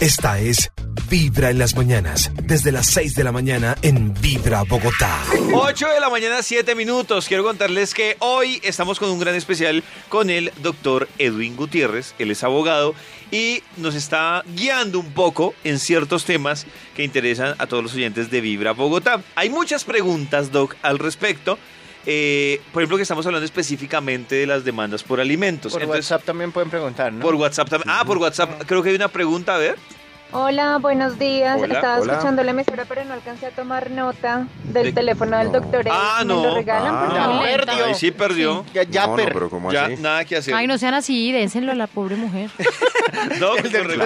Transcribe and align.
Esta 0.00 0.38
es 0.38 0.70
Vibra 1.10 1.50
en 1.50 1.58
las 1.58 1.74
mañanas, 1.74 2.30
desde 2.44 2.70
las 2.70 2.86
6 2.86 3.16
de 3.16 3.24
la 3.24 3.32
mañana 3.32 3.74
en 3.82 4.14
Vibra 4.14 4.62
Bogotá. 4.62 5.24
8 5.52 5.88
de 5.88 5.98
la 5.98 6.08
mañana, 6.08 6.40
7 6.40 6.76
minutos. 6.76 7.26
Quiero 7.26 7.42
contarles 7.42 7.94
que 7.94 8.16
hoy 8.20 8.60
estamos 8.62 9.00
con 9.00 9.10
un 9.10 9.18
gran 9.18 9.34
especial 9.34 9.82
con 10.08 10.30
el 10.30 10.52
doctor 10.62 11.08
Edwin 11.18 11.56
Gutiérrez. 11.56 12.14
Él 12.20 12.30
es 12.30 12.44
abogado 12.44 12.94
y 13.32 13.64
nos 13.76 13.96
está 13.96 14.44
guiando 14.54 15.00
un 15.00 15.10
poco 15.10 15.52
en 15.64 15.80
ciertos 15.80 16.24
temas 16.24 16.66
que 16.94 17.02
interesan 17.02 17.56
a 17.58 17.66
todos 17.66 17.82
los 17.82 17.94
oyentes 17.94 18.30
de 18.30 18.40
Vibra 18.40 18.74
Bogotá. 18.74 19.20
Hay 19.34 19.50
muchas 19.50 19.82
preguntas, 19.82 20.52
Doc, 20.52 20.76
al 20.82 21.00
respecto. 21.00 21.58
Eh, 22.10 22.62
por 22.72 22.82
ejemplo, 22.82 22.96
que 22.96 23.02
estamos 23.02 23.26
hablando 23.26 23.44
específicamente 23.44 24.34
de 24.34 24.46
las 24.46 24.64
demandas 24.64 25.02
por 25.02 25.20
alimentos. 25.20 25.74
Por 25.74 25.82
Entonces, 25.82 26.10
WhatsApp 26.10 26.24
también 26.24 26.52
pueden 26.52 26.70
preguntar, 26.70 27.12
¿no? 27.12 27.20
Por 27.20 27.34
WhatsApp 27.34 27.68
también. 27.68 27.90
Ah, 27.90 28.02
por 28.02 28.16
WhatsApp. 28.16 28.62
Creo 28.66 28.82
que 28.82 28.88
hay 28.88 28.96
una 28.96 29.08
pregunta, 29.08 29.54
a 29.54 29.58
ver. 29.58 29.76
Hola, 30.30 30.76
buenos 30.76 31.18
días. 31.18 31.58
Hola, 31.58 31.76
Estaba 31.76 32.00
hola. 32.00 32.12
escuchando 32.12 32.42
la 32.44 32.50
emisora, 32.50 32.84
pero 32.86 33.02
no 33.06 33.14
alcancé 33.14 33.46
a 33.46 33.50
tomar 33.50 33.90
nota 33.90 34.46
del 34.64 34.88
De- 34.88 34.92
teléfono 34.92 35.38
del 35.38 35.50
doctor. 35.50 35.86
Ah, 35.90 36.18
¿Me 36.20 36.26
no. 36.26 36.42
lo 36.42 36.54
regalan, 36.54 37.06
por 37.06 37.08
Ah. 37.08 37.14
Ya 37.14 37.24
favor? 37.24 37.48
perdió. 37.66 37.84
Ahí 37.86 37.94
sí 37.94 38.10
perdió. 38.10 38.66
Ya, 38.74 38.82
ya 38.82 39.06
no, 39.06 39.16
no, 39.16 39.24
per- 39.24 39.32
pero 39.32 39.48
¿cómo 39.48 39.72
Ya, 39.72 39.86
así? 39.86 39.96
nada 39.96 40.26
que 40.26 40.36
hacer. 40.36 40.52
Ay, 40.54 40.66
no 40.66 40.76
sean 40.76 40.92
así, 40.92 41.32
dénselo 41.32 41.72
a 41.72 41.74
la 41.74 41.86
pobre 41.86 42.16
mujer. 42.16 42.50
Doc, 43.40 43.56
El 43.64 43.72
doctor 43.72 43.96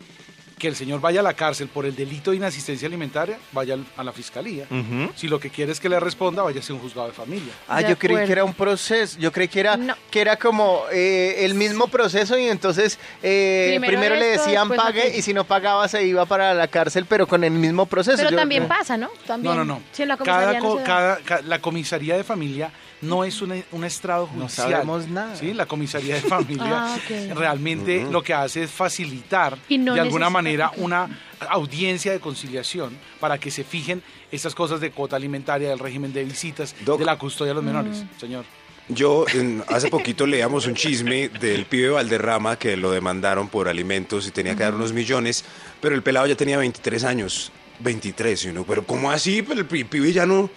que 0.59 0.69
el 0.69 0.77
señor 0.77 1.01
vaya 1.01 1.21
a 1.21 1.23
la 1.23 1.35
cárcel 1.35 1.69
por 1.69 1.87
el 1.87 1.95
delito 1.95 2.31
de 2.33 2.37
inasistencia 2.39 2.87
alimentaria, 2.87 3.39
vaya 3.53 3.77
a 3.97 4.03
la 4.05 4.13
fiscalía. 4.13 4.67
Si 5.15 5.29
lo 5.29 5.39
que 5.41 5.51
quiere 5.51 5.73
es 5.73 5.81
que 5.81 5.89
le 5.89 5.99
responda, 6.01 6.43
vaya 6.43 6.61
a 6.69 6.73
un 6.73 6.81
juzgado 6.81 7.09
de 7.09 7.15
familia. 7.15 7.53
Ah, 7.69 7.81
De 7.83 7.89
yo 7.91 7.99
creí 7.99 8.27
que 8.27 8.33
era 8.33 8.45
un 8.45 8.53
proceso, 8.55 9.19
yo 9.19 9.31
creí 9.33 9.49
que 9.49 9.61
era, 9.61 9.77
No. 9.77 9.95
que 10.11 10.21
era 10.21 10.37
como 10.37 10.83
eh, 10.93 11.37
el 11.45 11.55
mismo 11.55 11.89
proceso 11.89 12.37
y 12.39 12.47
entonces 12.49 12.99
eh, 13.23 13.67
Primero 13.79 13.93
primero, 13.93 14.15
le 14.17 14.27
decían 14.27 14.69
pague 14.69 15.17
y 15.17 15.23
si 15.23 15.33
no 15.33 15.45
pagaba 15.45 15.87
se 15.89 16.05
iba 16.05 16.27
para 16.27 16.53
la 16.55 16.69
cárcel, 16.69 17.07
pero 17.09 17.27
con 17.27 17.45
el 17.45 17.53
mismo 17.53 17.87
proceso. 17.87 18.17
Pero 18.19 18.31
Yo- 18.31 18.37
también 18.37 18.67
pasa, 18.69 18.97
¿no? 18.97 19.09
También. 19.27 19.55
No, 19.57 19.65
no, 19.65 19.75
no. 19.77 19.83
Si 19.93 20.03
en 20.03 20.09
la 20.09 20.17
cada, 20.17 20.59
comisaría 20.59 21.19
no 21.41 21.49
la 21.49 21.59
comisaría 21.61 22.17
de 22.17 22.25
familia 22.25 22.71
no 23.01 23.25
es 23.25 23.41
una- 23.43 23.63
un 23.73 23.85
estrado 23.85 24.29
No 24.35 24.43
judicial. 24.43 24.71
sabemos 24.73 25.09
nada. 25.09 25.37
Sí, 25.37 25.53
la 25.55 25.67
comisaría 25.67 26.15
de 26.17 26.21
familia 26.23 26.67
Ah, 26.95 26.99
realmente 27.35 28.07
lo 28.11 28.23
que 28.23 28.35
hace 28.35 28.65
es 28.65 28.71
facilitar 28.71 29.57
Y 29.69 29.79
no 29.79 29.95
de 29.95 30.01
alguna 30.01 30.31
manera 30.31 30.73
una 30.77 31.09
audiencia 31.51 32.13
de 32.13 32.21
conciliación 32.21 32.97
para 33.21 33.39
que 33.39 33.51
se 33.51 33.65
fijen 33.65 34.03
estas 34.33 34.55
cosas 34.55 34.81
de 34.81 34.91
cuota 34.91 35.17
alimentaria, 35.17 35.69
del 35.71 35.79
régimen 35.79 36.13
de 36.13 36.25
visitas, 36.25 36.75
Doc. 36.85 36.99
de 36.99 37.05
la 37.07 37.17
custodia 37.19 37.51
de 37.51 37.55
los 37.55 37.65
menores, 37.65 37.99
Mm. 38.05 38.21
señor. 38.21 38.45
Yo 38.91 39.27
en- 39.35 39.63
hace 39.69 39.89
poquito 39.91 40.27
leíamos 40.27 40.67
un 40.67 40.75
chisme 40.75 41.29
del 41.29 41.67
pibe 41.67 41.91
Valderrama 41.91 42.57
que 42.59 42.77
lo 42.77 42.91
demandaron 42.91 43.49
por 43.49 43.69
alimentos 43.69 44.27
y 44.27 44.31
tenía 44.31 44.57
que 44.57 44.63
dar 44.63 44.75
unos 44.75 44.93
millones, 44.95 45.45
pero 45.81 45.95
el 45.95 46.03
pelado 46.03 46.27
ya 46.27 46.35
tenía 46.37 46.57
23 46.59 47.05
años. 47.05 47.53
23, 47.81 48.45
y 48.47 48.49
uno, 48.49 48.65
pero 48.65 48.85
¿cómo 48.85 49.11
así? 49.11 49.43
Pero 49.43 49.61
el 49.61 49.67
pi- 49.67 49.85
pibe 49.85 50.13
ya 50.13 50.27
no... 50.27 50.51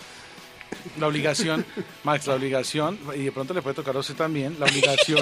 La 0.99 1.07
obligación, 1.07 1.65
Max, 2.03 2.27
la 2.27 2.35
obligación, 2.35 2.97
y 3.15 3.23
de 3.23 3.31
pronto 3.31 3.53
le 3.53 3.61
puede 3.61 3.75
tocar 3.75 3.95
a 3.95 3.99
usted 3.99 4.15
también, 4.15 4.55
la 4.59 4.65
obligación 4.65 5.19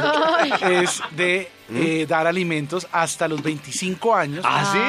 es 0.71 1.01
de 1.15 1.49
eh, 1.73 2.05
dar 2.07 2.27
alimentos 2.27 2.87
hasta 2.91 3.27
los 3.27 3.41
25 3.41 4.15
años. 4.15 4.45
¿Ah, 4.47 4.69
sí? 4.71 4.79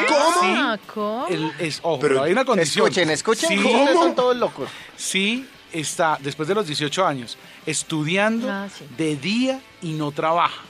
Ah, 0.56 0.78
¿cómo? 0.92 1.26
El- 1.28 1.52
es, 1.58 1.80
ojo, 1.82 1.98
Pero- 2.00 2.14
pero 2.14 2.22
hay 2.24 2.32
una 2.32 2.44
condición. 2.44 2.86
Escuchen, 2.86 3.10
escuchen, 3.10 3.48
Sí, 3.48 3.56
ustedes 3.58 3.92
son 3.94 4.14
todos 4.14 4.36
locos. 4.36 4.68
sí 4.96 5.46
está, 5.72 6.18
después 6.20 6.48
de 6.48 6.54
los 6.54 6.66
18 6.66 7.06
años, 7.06 7.36
estudiando 7.66 8.50
Ah, 8.50 8.68
sí. 8.76 8.84
de 8.96 9.16
día 9.16 9.60
y 9.82 9.92
no 9.92 10.10
trabaja. 10.12 10.62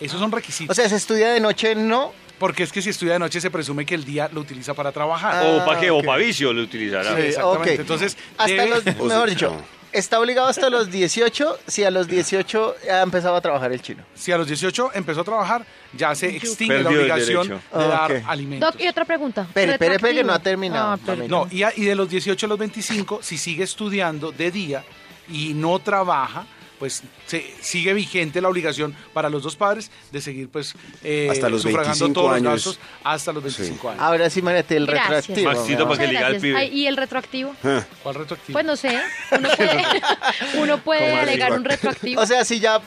Esos 0.00 0.18
son 0.18 0.32
requisitos. 0.32 0.76
O 0.76 0.80
sea, 0.80 0.88
se 0.88 0.96
estudia 0.96 1.28
de 1.32 1.40
noche, 1.40 1.74
no. 1.74 2.12
Porque 2.40 2.64
es 2.64 2.72
que 2.72 2.82
si 2.82 2.90
estudia 2.90 3.12
de 3.12 3.18
noche 3.20 3.40
se 3.40 3.50
presume 3.50 3.86
que 3.86 3.94
el 3.94 4.04
día 4.04 4.28
lo 4.32 4.40
utiliza 4.40 4.74
para 4.74 4.90
trabajar. 4.90 5.44
Ah, 5.46 5.58
o 5.62 5.64
para 5.66 5.78
qué, 5.78 5.90
o 5.90 6.02
para 6.02 6.18
vicio 6.18 6.52
lo 6.52 6.62
utilizará. 6.62 7.14
Sí, 7.14 7.22
exactamente. 7.22 7.74
Entonces, 7.82 8.16
Hasta 8.36 8.52
debe- 8.64 8.68
los, 8.70 8.84
mejor 9.06 9.28
dicho, 9.30 9.54
está 9.92 10.18
obligado 10.18 10.48
hasta 10.48 10.70
los 10.70 10.90
18, 10.90 11.58
si 11.66 11.84
a 11.84 11.90
los 11.90 12.08
18 12.08 12.74
ha 12.92 13.02
empezado 13.02 13.36
a 13.36 13.40
trabajar 13.40 13.70
el 13.72 13.82
chino. 13.82 14.02
si 14.14 14.32
a 14.32 14.38
los 14.38 14.46
18 14.46 14.92
empezó 14.94 15.20
a 15.20 15.24
trabajar, 15.24 15.66
ya 15.92 16.14
se 16.14 16.34
extingue 16.34 16.78
la 16.78 16.88
Perdió 16.88 17.00
obligación 17.00 17.48
de 17.48 17.58
Ah, 17.72 18.08
dar 18.08 18.22
alimentos. 18.26 18.72
Doc, 18.72 18.80
y 18.80 18.88
otra 18.88 19.04
pregunta. 19.04 19.46
Pere, 19.52 19.78
pere, 19.78 19.98
pere, 19.98 20.14
que 20.18 20.24
no 20.24 20.32
ha 20.32 20.38
terminado. 20.38 20.92
Ah. 21.06 21.16
No, 21.28 21.46
y, 21.50 21.62
a- 21.62 21.72
y 21.76 21.84
de 21.84 21.94
los 21.94 22.08
18 22.08 22.46
a 22.46 22.48
los 22.48 22.58
25, 22.58 23.20
si 23.22 23.36
sigue 23.36 23.64
estudiando 23.64 24.32
de 24.32 24.50
día 24.50 24.82
y 25.28 25.52
no 25.54 25.78
trabaja, 25.80 26.46
pues 26.80 27.02
se, 27.26 27.54
sigue 27.60 27.92
vigente 27.94 28.40
la 28.40 28.48
obligación 28.48 28.96
para 29.12 29.28
los 29.30 29.42
dos 29.44 29.54
padres 29.54 29.90
de 30.10 30.20
seguir 30.20 30.48
pues 30.48 30.74
eh, 31.04 31.28
Hasta 31.30 31.48
los 31.48 31.62
sufragando 31.62 32.06
25 32.06 32.12
todos 32.14 32.32
años. 32.32 32.44
los 32.52 32.64
gastos 32.66 32.78
hasta 33.04 33.32
los 33.32 33.42
25 33.44 33.90
años. 33.90 34.02
Ahora 34.02 34.30
sí, 34.30 34.42
Mariate, 34.42 34.76
el 34.76 34.86
Gracias. 34.86 35.28
retroactivo. 35.28 35.52
Maxito, 35.52 35.68
mi 35.76 35.82
amor. 35.82 35.96
para 35.96 35.98
que 35.98 36.06
Muchas 36.06 36.08
liga 36.12 36.26
al 36.26 36.32
gracias. 36.32 36.42
pibe. 36.42 36.56
Ay, 36.58 36.68
¿Y 36.80 36.86
el 36.86 36.96
retroactivo? 36.96 37.54
Ah, 37.62 37.84
¿Cuál 38.02 38.14
retroactivo? 38.16 38.54
Pues 38.54 38.64
no 38.64 38.76
sé. 38.76 38.98
Uno 39.30 39.48
puede, 39.56 39.84
uno 40.62 40.78
puede 40.82 41.12
alegar 41.14 41.52
un 41.52 41.64
retroactivo. 41.64 42.22
O 42.22 42.26
sea, 42.26 42.44
si 42.44 42.58
ya. 42.58 42.80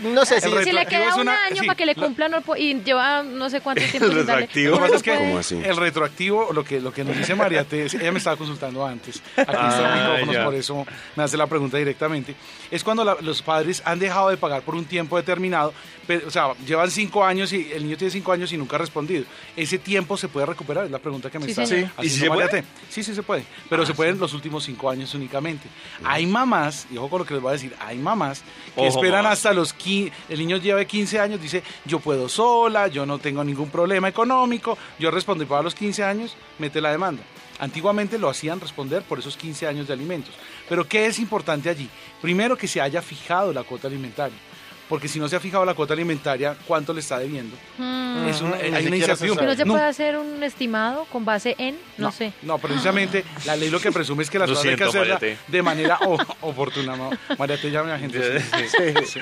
No 0.00 0.24
sé 0.24 0.40
si. 0.40 0.48
El 0.48 0.64
si 0.64 0.72
le 0.72 0.86
queda 0.86 1.14
un 1.14 1.22
una- 1.22 1.44
año 1.44 1.60
sí, 1.60 1.66
para 1.66 1.76
que 1.76 1.86
le 1.86 1.94
la- 1.94 2.02
cumplan 2.02 2.30
no 2.30 2.40
po- 2.42 2.56
y 2.56 2.74
lleva 2.82 3.22
no 3.22 3.48
sé 3.50 3.60
cuánto 3.60 3.82
tiempo 3.90 4.06
El 4.10 4.26
darle, 4.26 4.46
retroactivo. 4.48 4.84
es 4.96 5.02
que 5.02 5.12
puede- 5.12 5.26
¿Cómo 5.28 5.38
así? 5.38 5.60
el 5.64 5.76
retroactivo, 5.76 6.52
lo 6.52 6.64
que, 6.64 6.80
lo 6.80 6.92
que 6.92 7.04
nos 7.04 7.16
dice 7.16 7.34
María 7.34 7.64
T, 7.64 7.86
ella 7.86 8.12
me 8.12 8.18
estaba 8.18 8.36
consultando 8.36 8.84
antes, 8.84 9.22
aquí 9.36 9.52
Ah, 9.56 10.18
por 10.44 10.54
eso 10.54 10.86
me 11.16 11.22
hace 11.22 11.36
la 11.36 11.46
pregunta 11.46 11.76
directamente, 11.78 12.34
es 12.70 12.82
cuando 12.82 13.04
la- 13.04 13.16
los 13.20 13.42
padres 13.42 13.82
han 13.84 13.98
dejado 13.98 14.30
de 14.30 14.36
pagar 14.36 14.62
por 14.62 14.74
un 14.74 14.84
tiempo 14.84 15.16
determinado, 15.16 15.72
pero, 16.06 16.26
o 16.26 16.30
sea, 16.30 16.52
llevan 16.66 16.90
cinco 16.90 17.24
años 17.24 17.52
y 17.52 17.72
el 17.72 17.84
niño 17.84 17.96
tiene 17.96 18.10
cinco 18.10 18.32
años 18.32 18.52
y 18.52 18.56
nunca 18.58 18.76
ha 18.76 18.78
respondido. 18.78 19.24
¿Ese 19.56 19.78
tiempo 19.78 20.16
se 20.18 20.28
puede 20.28 20.44
recuperar? 20.46 20.84
Es 20.84 20.90
la 20.90 20.98
pregunta 20.98 21.30
que 21.30 21.38
me 21.38 21.46
Sí, 21.46 21.52
está. 21.52 21.62
¿Y 21.64 21.66
si 21.68 21.74
haciendo 21.76 22.08
se 22.18 22.28
María 22.28 22.48
puede? 22.50 22.62
T. 22.62 22.68
Sí, 22.90 23.02
sí 23.02 23.14
se 23.14 23.22
puede, 23.22 23.44
pero 23.70 23.86
se 23.86 23.94
puede 23.94 24.10
en 24.10 24.18
los 24.18 24.34
últimos 24.34 24.64
cinco 24.64 24.90
años 24.90 25.14
únicamente. 25.14 25.66
Hay 26.04 26.26
mamás, 26.26 26.86
y 26.90 26.98
ojo 26.98 27.08
con 27.08 27.20
lo 27.20 27.24
que 27.26 27.34
les 27.34 27.42
voy 27.42 27.50
a 27.50 27.52
decir, 27.52 27.74
hay 27.80 27.96
mamás 27.98 28.42
que 28.74 28.80
Ojo, 28.82 28.88
esperan 28.98 29.24
hasta 29.26 29.52
los 29.54 29.72
15, 29.72 29.83
el 30.28 30.38
niño 30.38 30.56
lleva 30.56 30.84
15 30.84 31.20
años, 31.20 31.40
dice, 31.40 31.62
yo 31.84 32.00
puedo 32.00 32.28
sola, 32.28 32.88
yo 32.88 33.06
no 33.06 33.18
tengo 33.18 33.44
ningún 33.44 33.70
problema 33.70 34.08
económico, 34.08 34.76
yo 34.98 35.10
respondo 35.10 35.44
y 35.44 35.46
para 35.46 35.62
los 35.62 35.74
15 35.74 36.04
años 36.04 36.36
mete 36.58 36.80
la 36.80 36.90
demanda. 36.90 37.22
Antiguamente 37.58 38.18
lo 38.18 38.28
hacían 38.28 38.60
responder 38.60 39.02
por 39.02 39.18
esos 39.18 39.36
15 39.36 39.66
años 39.66 39.86
de 39.86 39.92
alimentos. 39.92 40.34
Pero 40.68 40.86
¿qué 40.86 41.06
es 41.06 41.18
importante 41.18 41.70
allí? 41.70 41.88
Primero 42.20 42.56
que 42.56 42.66
se 42.66 42.80
haya 42.80 43.00
fijado 43.00 43.52
la 43.52 43.62
cuota 43.62 43.86
alimentaria. 43.86 44.36
Porque 44.88 45.08
si 45.08 45.18
no 45.18 45.28
se 45.28 45.36
ha 45.36 45.40
fijado 45.40 45.64
la 45.64 45.72
cuota 45.74 45.94
alimentaria, 45.94 46.54
¿cuánto 46.66 46.92
le 46.92 47.00
está 47.00 47.18
debiendo? 47.18 47.56
Mm. 47.78 48.28
Es 48.28 48.40
una- 48.42 48.56
hay 48.56 48.86
una 48.86 48.96
incertidumbre. 48.96 49.44
Pero 49.46 49.52
no 49.52 49.56
se 49.56 49.64
No, 49.64 49.72
puede 49.72 49.84
hacer 49.86 50.16
un 50.18 50.42
estimado 50.42 51.04
con 51.10 51.24
base 51.24 51.54
en, 51.58 51.76
no, 51.98 52.12
sé. 52.12 52.32
No, 52.42 52.58
precisamente 52.58 53.24
la 53.46 53.56
ley 53.56 53.70
lo 53.70 53.80
que 53.80 53.90
presume 53.90 54.22
es 54.22 54.30
que 54.30 54.38
las 54.38 54.48
Lo 54.48 54.54
cosas 54.54 54.70
hay 54.70 54.76
que 54.76 54.84
siento, 54.84 54.98
hacerla 54.98 55.14
María 55.14 55.36
T. 55.36 55.50
de 55.52 55.62
manera 55.62 55.98
o- 56.06 56.18
oportuna. 56.42 56.96
¿no? 56.96 57.10
María 57.38 57.56
T, 57.60 57.70
llame 57.70 57.92
a 57.92 57.98
gente. 57.98 58.40
sí, 58.40 58.46
sí. 59.06 59.20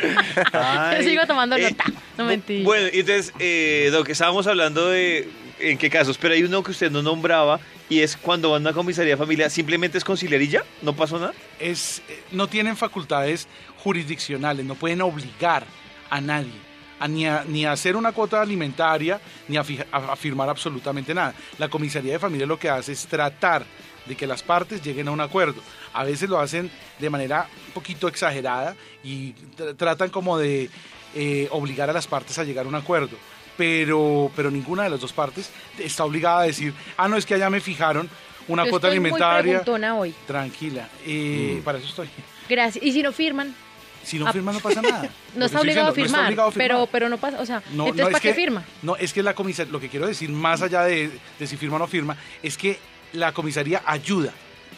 Yo 0.97 1.03
sigo 1.03 1.27
tomando 1.27 1.57
Eh, 1.57 1.71
nota. 1.71 1.85
No 2.19 2.25
mentí. 2.25 2.63
Bueno, 2.63 2.89
y 2.93 3.01
entonces, 3.01 3.33
eh, 3.39 3.89
Doc, 3.93 4.09
estábamos 4.09 4.47
hablando 4.47 4.89
de 4.89 5.29
en 5.61 5.79
qué 5.79 5.89
casos, 5.91 6.19
pero 6.19 6.35
hay 6.35 6.43
uno 6.43 6.63
que 6.63 6.73
usted 6.73 6.91
no 6.91 7.03
nombraba 7.03 7.61
y 7.89 8.01
es 8.01 8.17
cuando 8.17 8.51
van 8.51 8.63
a 8.67 8.71
una 8.71 8.73
comisaría 8.73 9.13
de 9.13 9.17
familia, 9.17 9.49
simplemente 9.49 9.97
es 9.97 10.05
conciliar 10.05 10.43
y 10.43 10.49
ya, 10.49 10.65
no 10.83 10.93
pasó 10.95 11.19
nada. 11.21 11.35
es, 11.61 12.03
eh, 12.09 12.21
no 12.33 12.49
tienen 12.49 12.77
facultades 12.77 13.47
jurisdiccionales, 13.83 14.65
no 14.65 14.75
pueden 14.75 15.01
obligar 15.03 15.65
a 16.11 16.21
nadie 16.21 16.73
a 17.01 17.09
ni, 17.09 17.27
a, 17.27 17.45
ni 17.49 17.65
a 17.65 17.73
hacer 17.73 17.97
una 17.97 18.13
cuota 18.13 18.41
alimentaria 18.41 19.21
ni 19.49 19.57
a, 19.57 19.65
fija- 19.65 19.87
a- 19.91 20.13
a 20.13 20.17
firmar 20.17 20.49
absolutamente 20.49 21.13
nada. 21.13 21.35
La 21.59 21.69
comisaría 21.69 22.13
de 22.13 22.19
familia 22.21 22.47
lo 22.47 22.59
que 22.61 22.71
hace 22.71 22.93
es 22.93 23.07
tratar 23.09 23.65
de 24.07 24.15
que 24.15 24.25
las 24.27 24.43
partes 24.45 24.81
lleguen 24.85 25.09
a 25.09 25.11
un 25.11 25.21
acuerdo. 25.21 25.61
A 25.95 26.05
veces 26.05 26.31
lo 26.31 26.39
hacen 26.39 26.71
de 27.01 27.11
manera 27.11 27.49
un 27.69 27.73
poquito 27.73 28.07
exagerada 28.07 28.77
y 29.03 29.33
tr- 29.59 29.77
tratan 29.77 30.11
como 30.11 30.39
de 30.39 30.71
eh, 31.17 31.49
obligar 31.51 31.91
a 31.91 31.93
las 31.93 32.07
partes 32.07 32.39
a 32.39 32.45
llegar 32.45 32.67
a 32.67 32.69
un 32.69 32.77
acuerdo. 32.77 33.17
Pero, 33.57 34.31
pero 34.37 34.51
ninguna 34.51 34.85
de 34.85 34.91
las 34.91 35.01
dos 35.01 35.13
partes 35.13 35.51
está 35.79 36.05
obligada 36.05 36.41
a 36.41 36.45
decir, 36.45 36.73
ah, 36.97 37.09
no, 37.09 37.17
es 37.17 37.27
que 37.27 37.35
allá 37.35 37.51
me 37.51 37.61
fijaron 37.61 38.09
una 38.49 38.65
Yo 38.65 38.71
cuota 38.71 38.87
estoy 38.89 39.01
muy 39.01 39.09
alimentaria. 39.11 39.43
preguntona 39.61 39.97
hoy. 39.97 40.15
Tranquila, 40.27 40.89
eh, 41.05 41.57
Mm. 41.59 41.63
para 41.65 41.79
eso 41.79 41.89
estoy. 41.89 42.09
Gracias. 42.49 42.83
Y 42.85 42.93
si 42.93 43.03
no 43.03 43.13
firman, 43.13 43.55
Si 44.05 44.19
no 44.19 44.33
firma 44.33 44.53
no 44.53 44.61
pasa 44.61 44.83
nada. 44.83 45.09
No 45.37 45.47
está 45.47 45.61
obligado 45.61 45.89
a 45.89 45.91
diciendo, 45.91 45.91
no 45.91 45.91
está 45.91 46.03
firmar, 46.03 46.27
obligado 46.27 46.49
a 46.49 46.53
firmar. 46.53 46.69
pero 46.69 46.87
pero 46.91 47.09
no 47.09 47.19
pasa, 47.19 47.41
o 47.41 47.47
sea, 47.47 47.63
No, 47.73 47.85
entonces 47.87 47.97
no, 48.07 48.11
¿para 48.11 48.21
qué 48.21 48.29
que- 48.29 48.35
firma? 48.35 48.65
No, 48.83 48.97
es 48.97 49.13
que 49.13 49.23
la 49.23 49.35
comisaría, 49.35 49.73
lo 49.73 49.81
que 49.81 49.89
quiero 49.89 50.07
decir, 50.07 50.29
más 50.31 50.61
allá 50.63 50.83
de, 50.83 51.11
de 51.39 51.47
si 51.47 51.57
firma 51.57 51.77
o 51.77 51.79
no 51.79 51.87
firma, 51.87 52.17
es 52.43 52.57
que 52.57 52.79
la 53.13 53.33
comisaría 53.33 53.83
ayuda, 53.87 54.33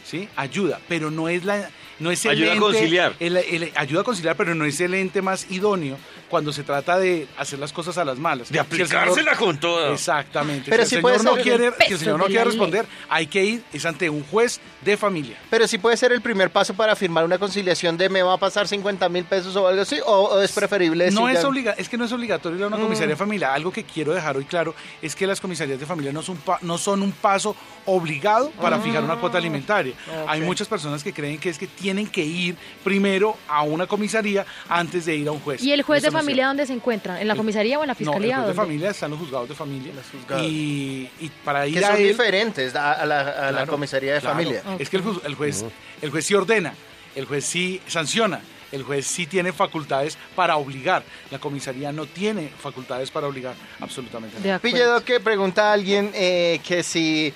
¿sí? 0.04 0.28
Ayuda, 0.36 0.80
pero 0.88 1.10
no 1.10 1.28
es 1.28 1.44
la... 1.44 1.70
No 2.00 2.10
es 2.10 2.24
el 2.24 2.32
Ayuda 2.32 2.54
a 2.54 2.56
conciliar. 2.56 3.14
el- 3.20 3.36
el- 3.36 3.72
ayuda 3.76 4.00
a 4.00 4.04
conciliar, 4.04 4.36
pero 4.36 4.52
no 4.56 4.64
es 4.64 4.80
el 4.80 4.94
ente 4.94 5.22
más 5.22 5.48
idóneo 5.48 5.96
cuando 6.34 6.52
se 6.52 6.64
trata 6.64 6.98
de 6.98 7.28
hacer 7.38 7.60
las 7.60 7.72
cosas 7.72 7.96
a 7.96 8.04
las 8.04 8.19
malas. 8.19 8.48
De 8.50 8.58
Si 8.58 8.58
el 8.58 8.88
señor- 8.88 9.02
aplicársela 9.02 9.36
con 9.36 9.56
todo. 9.60 9.92
Exactamente. 9.92 10.69
Pero 10.69 10.84
si 10.84 10.96
el 10.96 11.00
puede 11.00 11.20
señor 11.20 11.36
no 11.36 11.40
quiere, 11.44 11.70
si 11.86 11.92
el 11.92 11.98
señor 12.00 12.19
no 12.19 12.26
quiere 12.26 12.42
responder, 12.42 12.86
hay 13.08 13.28
que 13.28 13.44
ir, 13.44 13.62
es 13.72 13.86
ante 13.86 14.10
un 14.10 14.25
juez 14.25 14.60
de 14.81 14.96
familia. 14.96 15.36
Pero 15.48 15.69
sí 15.69 15.78
puede 15.78 15.96
ser 15.96 16.10
el 16.10 16.20
primer 16.22 16.50
paso 16.50 16.75
para 16.75 16.96
firmar 16.96 17.25
una 17.25 17.38
conciliación 17.38 17.96
de 17.96 18.08
me 18.08 18.20
va 18.25 18.32
a 18.32 18.36
pasar 18.38 18.66
50 18.66 19.08
mil 19.10 19.25
pesos 19.26 19.54
o 19.54 19.69
algo 19.69 19.82
así, 19.82 20.00
o, 20.04 20.10
o 20.12 20.40
es 20.42 20.50
preferible 20.50 21.04
decir 21.04 21.20
No 21.20 21.28
es, 21.28 21.44
obliga 21.44 21.72
es 21.78 21.88
que 21.88 21.96
no 21.96 22.04
es 22.04 22.10
obligatorio 22.10 22.58
ir 22.58 22.64
a 22.64 22.66
una 22.66 22.78
comisaría 22.78 23.10
de 23.10 23.16
familia. 23.16 23.54
Algo 23.54 23.70
que 23.70 23.84
quiero 23.84 24.12
dejar 24.12 24.36
hoy 24.36 24.44
claro 24.44 24.75
es 25.00 25.14
que 25.14 25.28
las 25.28 25.40
comisarías 25.40 25.78
de 25.78 25.86
familia 25.86 26.12
no 26.12 26.20
son, 26.22 26.36
pa- 26.38 26.58
no 26.62 26.78
son 26.78 27.00
un 27.00 27.12
paso 27.12 27.54
obligado 27.86 28.50
para 28.60 28.81
fijar 28.81 29.04
una 29.04 29.20
cuota 29.20 29.38
alimentaria. 29.38 29.94
Hay 30.26 30.40
muchas 30.40 30.66
personas 30.66 31.04
que 31.04 31.12
creen 31.12 31.38
que 31.38 31.50
es 31.50 31.58
que 31.58 31.69
tienen 31.69 32.08
que 32.08 32.25
ir 32.25 32.56
primero 32.82 33.36
a 33.46 33.62
una 33.62 33.86
comisaría 33.86 34.44
antes 34.69 35.04
de 35.06 35.14
ir 35.14 35.28
a 35.28 35.32
un 35.32 35.38
juez. 35.40 35.62
¿Y 35.62 35.70
el 35.72 35.82
juez 35.82 36.02
de 36.02 36.08
es 36.08 36.14
familia 36.24 36.46
dónde 36.48 36.66
se 36.66 36.72
encuentra? 36.72 37.20
¿En 37.20 37.26
la 37.28 37.34
El- 37.34 37.38
comisaría 37.38 37.78
o 37.78 37.82
en 37.82 37.88
la 37.88 37.94
No, 37.94 37.98
el 37.98 38.06
fiscalía? 38.06 38.34
juez 38.36 38.46
de 38.46 38.52
¿Dónde? 38.52 38.62
familia 38.62 38.90
están 38.90 39.10
los 39.10 39.20
juzgados 39.20 39.48
de 39.48 39.54
familia. 39.54 39.92
Los 39.94 40.06
juzgados. 40.10 40.46
Y, 40.46 41.08
y 41.20 41.30
para 41.44 41.66
ir 41.66 41.78
que 41.78 41.84
a 41.84 41.88
son 41.88 41.96
él, 42.00 42.08
diferentes 42.08 42.74
a, 42.74 42.92
a 42.92 43.06
la, 43.06 43.20
a 43.20 43.24
la 43.46 43.50
Claro, 43.50 43.72
comisaría 43.72 44.14
de 44.14 44.20
claro. 44.20 44.36
familia. 44.36 44.62
Es 44.78 44.88
que 44.90 44.96
el, 44.96 45.04
ju- 45.04 45.20
el 45.24 45.34
juez, 45.34 45.64
el 46.02 46.10
juez 46.10 46.26
sí 46.26 46.34
ordena, 46.34 46.74
el 47.14 47.24
juez 47.26 47.44
sí 47.44 47.80
sanciona, 47.86 48.40
el 48.72 48.82
juez 48.82 49.06
sí 49.06 49.26
tiene 49.26 49.52
facultades 49.52 50.18
para 50.34 50.56
obligar. 50.56 51.02
La 51.30 51.38
comisaría 51.38 51.92
no 51.92 52.06
tiene 52.06 52.48
facultades 52.58 53.10
para 53.10 53.26
obligar 53.28 53.54
absolutamente 53.80 54.38
nada. 54.40 54.58
Pilledo 54.58 55.04
que 55.04 55.20
pregunta 55.20 55.70
a 55.70 55.72
alguien 55.74 56.10
eh, 56.14 56.60
que 56.66 56.82
si 56.82 57.32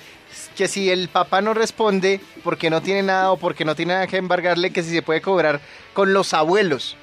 que 0.55 0.67
si 0.67 0.91
el 0.91 1.09
papá 1.09 1.41
no 1.41 1.55
responde 1.55 2.19
porque 2.43 2.69
no 2.69 2.81
tiene 2.83 3.01
nada 3.01 3.31
o 3.31 3.37
porque 3.37 3.65
no 3.65 3.73
tiene 3.75 3.93
nada 3.93 4.05
que 4.05 4.17
embargarle, 4.17 4.69
que 4.71 4.83
si 4.83 4.91
se 4.91 5.01
puede 5.01 5.21
cobrar 5.21 5.59
con 5.93 6.13
los 6.13 6.33
abuelos. 6.35 6.95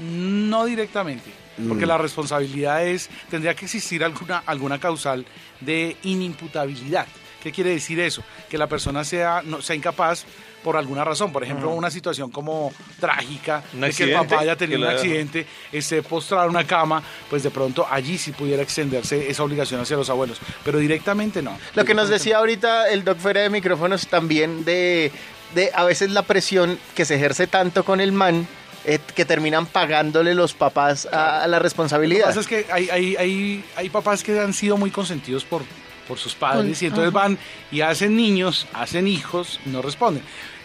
No 0.00 0.64
directamente, 0.64 1.30
porque 1.68 1.84
Mm. 1.84 1.88
la 1.88 1.98
responsabilidad 1.98 2.86
es, 2.86 3.10
tendría 3.30 3.54
que 3.54 3.66
existir 3.66 4.02
alguna, 4.04 4.42
alguna 4.46 4.78
causal 4.78 5.24
de 5.60 5.96
inimputabilidad. 6.02 7.06
¿Qué 7.42 7.50
quiere 7.50 7.70
decir 7.70 7.98
eso? 7.98 8.22
Que 8.48 8.56
la 8.56 8.68
persona 8.68 9.02
sea, 9.04 9.42
no, 9.44 9.60
sea 9.60 9.74
incapaz 9.74 10.24
por 10.62 10.76
alguna 10.76 11.04
razón, 11.04 11.32
por 11.32 11.42
ejemplo, 11.42 11.70
una 11.70 11.90
situación 11.90 12.30
como 12.30 12.72
trágica, 13.00 13.64
¿Un 13.74 13.80
de 13.80 13.90
que 13.90 14.04
el 14.04 14.12
papá 14.12 14.38
haya 14.40 14.56
tenido 14.56 14.78
un 14.80 14.86
accidente, 14.86 15.44
esté 15.72 16.02
postrado 16.04 16.44
en 16.44 16.50
una 16.50 16.64
cama, 16.64 17.02
pues 17.28 17.42
de 17.42 17.50
pronto 17.50 17.84
allí 17.90 18.16
sí 18.16 18.30
pudiera 18.30 18.62
extenderse 18.62 19.28
esa 19.28 19.42
obligación 19.42 19.80
hacia 19.80 19.96
los 19.96 20.08
abuelos, 20.08 20.38
pero 20.64 20.78
directamente 20.78 21.42
no. 21.42 21.58
Lo 21.74 21.84
que 21.84 21.94
nos 21.94 22.08
decía 22.08 22.38
ahorita 22.38 22.88
el 22.90 23.02
doc 23.02 23.18
fuera 23.18 23.40
de 23.40 23.50
micrófonos 23.50 24.06
también 24.06 24.64
de, 24.64 25.10
de 25.54 25.72
a 25.74 25.82
veces 25.82 26.10
la 26.12 26.22
presión 26.22 26.78
que 26.94 27.04
se 27.04 27.16
ejerce 27.16 27.48
tanto 27.48 27.84
con 27.84 28.00
el 28.00 28.12
man 28.12 28.46
eh, 28.84 28.98
que 29.14 29.24
terminan 29.24 29.66
pagándole 29.66 30.34
los 30.34 30.54
papás 30.54 31.06
a, 31.10 31.42
a 31.42 31.46
la 31.46 31.56
Lo 31.56 31.60
que 31.60 31.62
responsabilidad. 31.64 32.26
pasa 32.26 32.40
es 32.40 32.46
que 32.46 32.66
hay, 32.72 32.88
hay, 32.90 33.16
hay, 33.16 33.64
hay 33.76 33.90
papás 33.90 34.22
que 34.22 34.38
han 34.38 34.52
sido 34.52 34.76
muy 34.76 34.90
consentidos 34.90 35.44
por, 35.44 35.62
por 36.08 36.18
sus 36.18 36.34
padres 36.34 36.82
y 36.82 36.86
entonces 36.86 37.14
ajá. 37.14 37.28
van 37.28 37.38
y 37.70 37.80
hacen 37.80 38.16
niños, 38.16 38.66
hacen 38.72 39.06
hijos, 39.06 39.60
no 39.66 39.82
responden. 39.82 40.22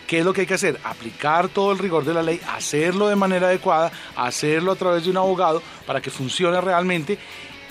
¿Qué 0.08 0.20
es 0.20 0.26
lo 0.26 0.32
que 0.34 0.42
hay 0.42 0.48
que 0.48 0.54
hacer? 0.54 0.80
Aplicar 0.86 1.50
todo 1.50 1.74
el 1.74 1.80
rigor 1.80 2.06
de 2.06 2.14
la 2.14 2.24
ley, 2.24 2.40
hacerlo 2.56 3.10
de 3.10 3.18
manera 3.18 3.48
adecuada, 3.48 3.92
hacerlo 4.16 4.72
a 4.72 4.76
través 4.76 5.04
de 5.04 5.10
un 5.10 5.18
abogado 5.18 5.62
para 5.86 6.00
que 6.00 6.10
funcione 6.10 6.62
realmente. 6.62 7.18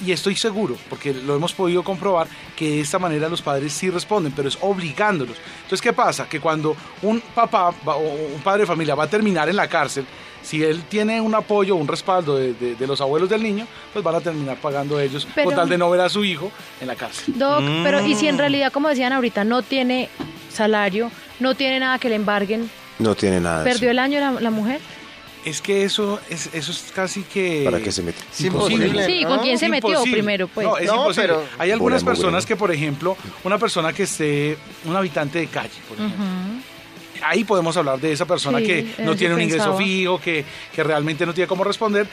Y 0.04 0.12
estoy 0.12 0.36
seguro, 0.36 0.76
porque 0.90 1.14
lo 1.14 1.34
hemos 1.36 1.52
podido 1.54 1.82
comprobar, 1.82 2.26
que 2.54 2.70
de 2.72 2.80
esta 2.80 2.98
manera 2.98 3.28
los 3.30 3.40
padres 3.40 3.72
sí 3.72 3.88
responden, 3.88 4.32
pero 4.36 4.48
es 4.48 4.58
obligándolos. 4.60 5.36
Entonces, 5.56 5.80
¿qué 5.80 5.92
pasa? 5.94 6.28
Que 6.28 6.38
cuando 6.40 6.76
un 7.02 7.20
papá 7.20 7.72
va- 7.88 7.96
o 7.96 8.02
un 8.34 8.40
padre 8.42 8.60
de 8.62 8.66
familia 8.66 8.94
va 8.94 9.04
a 9.04 9.08
terminar 9.10 9.48
en 9.48 9.56
la 9.56 9.68
cárcel, 9.68 10.04
si 10.42 10.62
él 10.62 10.82
tiene 10.88 11.20
un 11.20 11.34
apoyo, 11.34 11.74
un 11.76 11.88
respaldo 11.88 12.36
de, 12.36 12.52
de- 12.54 12.74
de 12.74 12.86
los 12.86 13.00
abuelos 13.00 13.28
del 13.30 13.42
niño, 13.42 13.66
pues 13.92 14.04
van 14.04 14.14
a 14.16 14.20
terminar 14.20 14.58
pagando 14.58 15.00
ellos 15.00 15.26
Pero- 15.34 15.46
con 15.46 15.54
tal 15.56 15.68
de 15.68 15.78
no 15.78 15.88
ver 15.90 16.02
a 16.02 16.08
su 16.10 16.24
hijo 16.24 16.52
en 16.80 16.88
la 16.88 16.94
cárcel. 16.94 17.34
Doc, 17.36 17.62
pero 17.82 18.06
¿y 18.06 18.14
Mm. 18.14 18.18
si 18.18 18.28
en 18.28 18.38
realidad, 18.38 18.70
como 18.72 18.88
decían 18.90 19.12
ahorita, 19.14 19.44
no 19.44 19.62
tiene 19.62 20.08
salario, 20.52 21.10
no 21.40 21.54
tiene 21.54 21.80
nada 21.80 21.98
que 21.98 22.08
le 22.08 22.14
embarguen, 22.16 22.70
No 22.98 23.14
tiene 23.14 23.40
nada. 23.40 23.64
perdió 23.64 23.88
eso. 23.88 23.90
el 23.92 23.98
año 23.98 24.20
la, 24.20 24.32
la 24.40 24.50
mujer? 24.50 24.80
Es 25.46 25.62
que 25.62 25.84
eso 25.84 26.18
es, 26.28 26.50
eso 26.52 26.72
es 26.72 26.90
casi 26.92 27.22
que... 27.22 27.62
¿Para 27.64 27.80
qué 27.80 27.92
se 27.92 28.02
mete? 28.02 28.18
Es 28.32 28.40
imposible, 28.40 29.06
Sí. 29.06 29.24
¿con 29.24 29.38
quién 29.38 29.56
se 29.58 29.68
metió 29.68 29.90
Imposible. 29.90 30.16
primero? 30.18 30.48
Pues? 30.48 30.66
No, 30.66 30.76
es 30.76 30.86
No, 30.88 30.96
imposible. 30.96 31.28
pero- 31.28 31.44
Hay 31.58 31.70
algunas 31.70 32.02
personas 32.02 32.44
que, 32.44 32.56
por 32.56 32.72
ejemplo, 32.72 33.16
una 33.44 33.56
persona 33.56 33.92
que 33.92 34.02
esté, 34.02 34.58
un 34.84 34.96
habitante 34.96 35.38
de 35.38 35.46
calle, 35.46 35.70
por 35.88 35.96
ejemplo, 35.98 36.26
ahí 37.22 37.44
podemos 37.44 37.76
hablar 37.76 38.00
de 38.00 38.10
esa 38.12 38.24
persona 38.26 38.58
Sí, 38.58 38.64
que 38.66 38.86
no 39.04 39.14
tiene 39.14 39.34
un 39.36 39.40
ingreso 39.40 39.76
fijo, 39.78 40.20
que, 40.20 40.44
que 40.74 40.82
realmente 40.82 41.24
no 41.24 41.32
tiene 41.32 41.46
cómo 41.46 41.62
responder, 41.62 42.08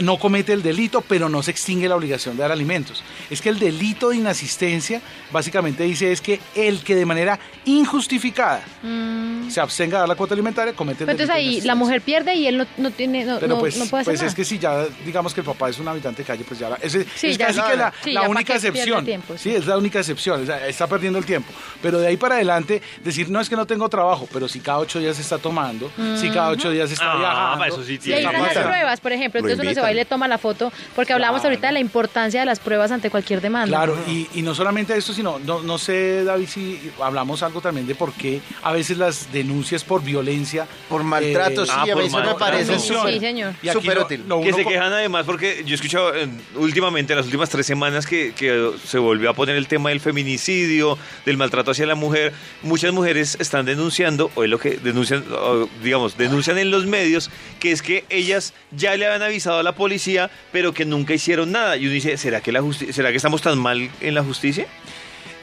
no 0.00 0.16
comete 0.18 0.52
el 0.52 0.62
delito, 0.62 1.02
pero 1.02 1.28
no 1.28 1.42
se 1.42 1.50
extingue 1.50 1.88
la 1.88 1.96
obligación 1.96 2.36
de 2.36 2.42
dar 2.42 2.52
alimentos. 2.52 3.02
Es 3.30 3.40
que 3.42 3.48
el 3.50 3.58
delito 3.58 4.08
de 4.10 4.16
inasistencia 4.16 5.00
básicamente 5.30 5.84
dice 5.84 6.10
es 6.12 6.20
que 6.20 6.40
el 6.54 6.80
que 6.82 6.94
de 6.96 7.04
manera 7.06 7.38
injustificada 7.66 8.62
Mm. 8.82 9.50
se 9.50 9.60
abstenga 9.60 9.98
de 9.98 10.00
dar 10.00 10.08
la 10.08 10.14
cuota 10.14 10.34
alimentaria 10.34 10.72
comete 10.74 11.04
el 11.04 11.10
Entonces 11.10 11.34
delito 11.34 11.50
de 11.50 11.56
ahí 11.60 11.66
la 11.66 11.74
mujer 11.74 12.00
pierde 12.00 12.34
y 12.34 12.46
él 12.46 12.58
no, 12.58 12.66
no 12.78 12.90
tiene, 12.90 13.24
no, 13.24 13.38
Pero 13.38 13.54
no- 13.54 13.60
pues, 13.60 13.76
no 13.76 13.86
puede 13.86 14.02
hacer 14.02 14.12
pues 14.12 14.20
nada. 14.20 14.28
es 14.30 14.34
que 14.34 14.44
si 14.44 14.58
ya 14.58 14.86
digamos 15.04 15.34
que 15.34 15.40
el 15.40 15.46
papá 15.46 15.68
es 15.68 15.78
un 15.78 15.88
habitante 15.88 16.22
de 16.22 16.26
calle, 16.26 16.44
pues 16.46 16.58
ya 16.58 16.70
la- 16.70 16.76
ese- 16.76 17.06
Sí, 17.14 17.28
es 17.28 17.38
ya 17.38 17.46
casi 17.48 17.58
no, 17.60 17.66
que 17.68 17.76
la. 17.76 17.92
Sí, 18.02 18.12
la 18.12 18.22
única 18.28 18.54
excepción. 18.54 19.04
tiempo, 19.04 19.34
sí. 19.36 19.50
sí. 19.50 19.54
es 19.56 19.66
la 19.66 19.76
única 19.76 19.98
excepción, 20.00 20.42
o 20.42 20.46
sea, 20.46 20.66
está 20.68 20.86
perdiendo 20.86 21.18
el 21.18 21.24
tiempo. 21.24 21.52
Pero 21.82 21.98
de 21.98 22.06
ahí 22.08 22.16
para 22.16 22.36
adelante, 22.36 22.80
decir, 23.04 23.28
no 23.30 23.40
es 23.40 23.48
que 23.48 23.56
no 23.56 23.66
tengo 23.66 23.88
trabajo, 23.88 24.28
pero 24.32 24.48
si 24.48 24.60
cada 24.60 24.78
ocho 24.78 24.98
días 24.98 25.16
se 25.16 25.22
está 25.22 25.38
tomando, 25.38 25.90
si 26.16 26.30
cada 26.30 26.48
ocho 26.50 26.70
días 26.70 26.88
se 26.88 26.94
está 26.94 27.12
Ah, 27.12 27.18
viajando. 27.18 27.64
eso 27.66 27.84
sí 27.84 27.94
Y 27.94 27.98
tiene 27.98 28.20
hay 28.20 28.26
unas 28.26 28.40
invitan. 28.42 28.64
pruebas, 28.64 29.00
por 29.00 29.12
ejemplo, 29.12 29.40
Lo 29.40 29.48
entonces 29.48 29.64
uno 29.64 29.74
se 29.74 29.80
va 29.82 29.92
y 29.92 29.94
le 29.94 30.04
toma 30.04 30.28
la 30.28 30.38
foto, 30.38 30.72
porque 30.94 31.12
hablamos 31.12 31.40
Claro. 31.40 31.50
ahorita 31.54 31.66
de 31.68 31.72
la 31.74 31.80
importancia 31.80 32.40
de 32.40 32.46
las 32.46 32.60
pruebas 32.60 32.90
ante 32.90 33.10
cualquier 33.10 33.40
demanda. 33.40 33.76
Claro, 33.76 33.96
y, 34.08 34.28
y 34.34 34.42
no 34.42 34.54
solamente 34.54 34.96
esto, 34.96 35.12
sino, 35.12 35.38
no, 35.40 35.60
no 35.62 35.78
sé, 35.78 36.24
David, 36.24 36.46
si 36.48 36.90
hablamos 37.00 37.42
algo 37.42 37.60
también 37.60 37.86
de 37.86 37.94
por 37.94 38.12
qué 38.12 38.40
a 38.62 38.72
veces 38.72 38.98
las 38.98 39.32
denuncias 39.32 39.84
por 39.84 40.02
violencia. 40.02 40.66
Por 40.88 41.02
maltrato, 41.04 41.64
eh, 41.64 41.66
sí, 41.66 41.72
ah, 41.74 41.82
a 41.82 41.86
por 41.92 42.02
eso 42.02 42.16
me 42.18 42.24
maltrato. 42.24 42.38
parece 42.38 42.78
Sí, 42.78 43.20
señor. 43.20 43.54
Y 43.62 43.68
Súper 43.68 43.96
lo- 43.96 44.04
útil. 44.04 44.24
lo 44.28 44.40
Que 44.40 44.52
se 44.52 44.64
quejan 44.64 44.92
además 44.92 45.24
porque 45.26 45.62
yo 45.64 45.72
he 45.72 45.74
escuchado 45.74 46.14
eh, 46.14 46.28
últimamente, 46.56 47.12
en 47.12 47.16
las 47.18 47.26
últimas 47.26 47.48
tres 47.50 47.66
semanas, 47.66 48.06
que, 48.06 48.32
que 48.34 48.70
se 48.86 48.98
volvió 48.98 49.30
a 49.30 49.34
poner 49.34 49.56
el 49.56 49.66
tema 49.66 49.88
del 49.90 50.00
feminicidio, 50.00 50.98
del 51.26 51.36
maltrato 51.36 51.70
hacia 51.72 51.86
la 51.86 51.94
mujer. 51.94 52.32
Muchas 52.62 52.92
mujeres 52.92 53.36
están 53.40 53.64
denunciando, 53.66 54.30
o 54.34 54.44
es 54.44 54.50
lo 54.50 54.58
que 54.58 54.76
denuncian, 54.76 55.24
o, 55.32 55.68
digamos, 55.82 56.16
denuncian 56.16 56.58
en 56.58 56.70
los 56.70 56.86
medios, 56.86 57.30
que 57.60 57.72
es 57.72 57.82
que 57.82 58.04
ellas 58.08 58.52
ya 58.70 58.96
le 58.96 59.06
habían 59.06 59.22
avisado 59.22 59.58
a 59.58 59.62
la 59.62 59.71
policía, 59.74 60.30
pero 60.52 60.72
que 60.74 60.84
nunca 60.84 61.14
hicieron 61.14 61.52
nada. 61.52 61.76
Y 61.76 61.84
uno 61.86 61.94
dice, 61.94 62.16
¿será 62.16 62.40
que, 62.40 62.52
la 62.52 62.62
¿será 62.92 63.10
que 63.10 63.16
estamos 63.16 63.42
tan 63.42 63.58
mal 63.58 63.90
en 64.00 64.14
la 64.14 64.22
justicia? 64.22 64.66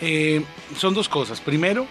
Eh, 0.02 0.44
son 0.78 0.94
dos 0.94 1.10
cosas. 1.10 1.42
Primero, 1.42 1.86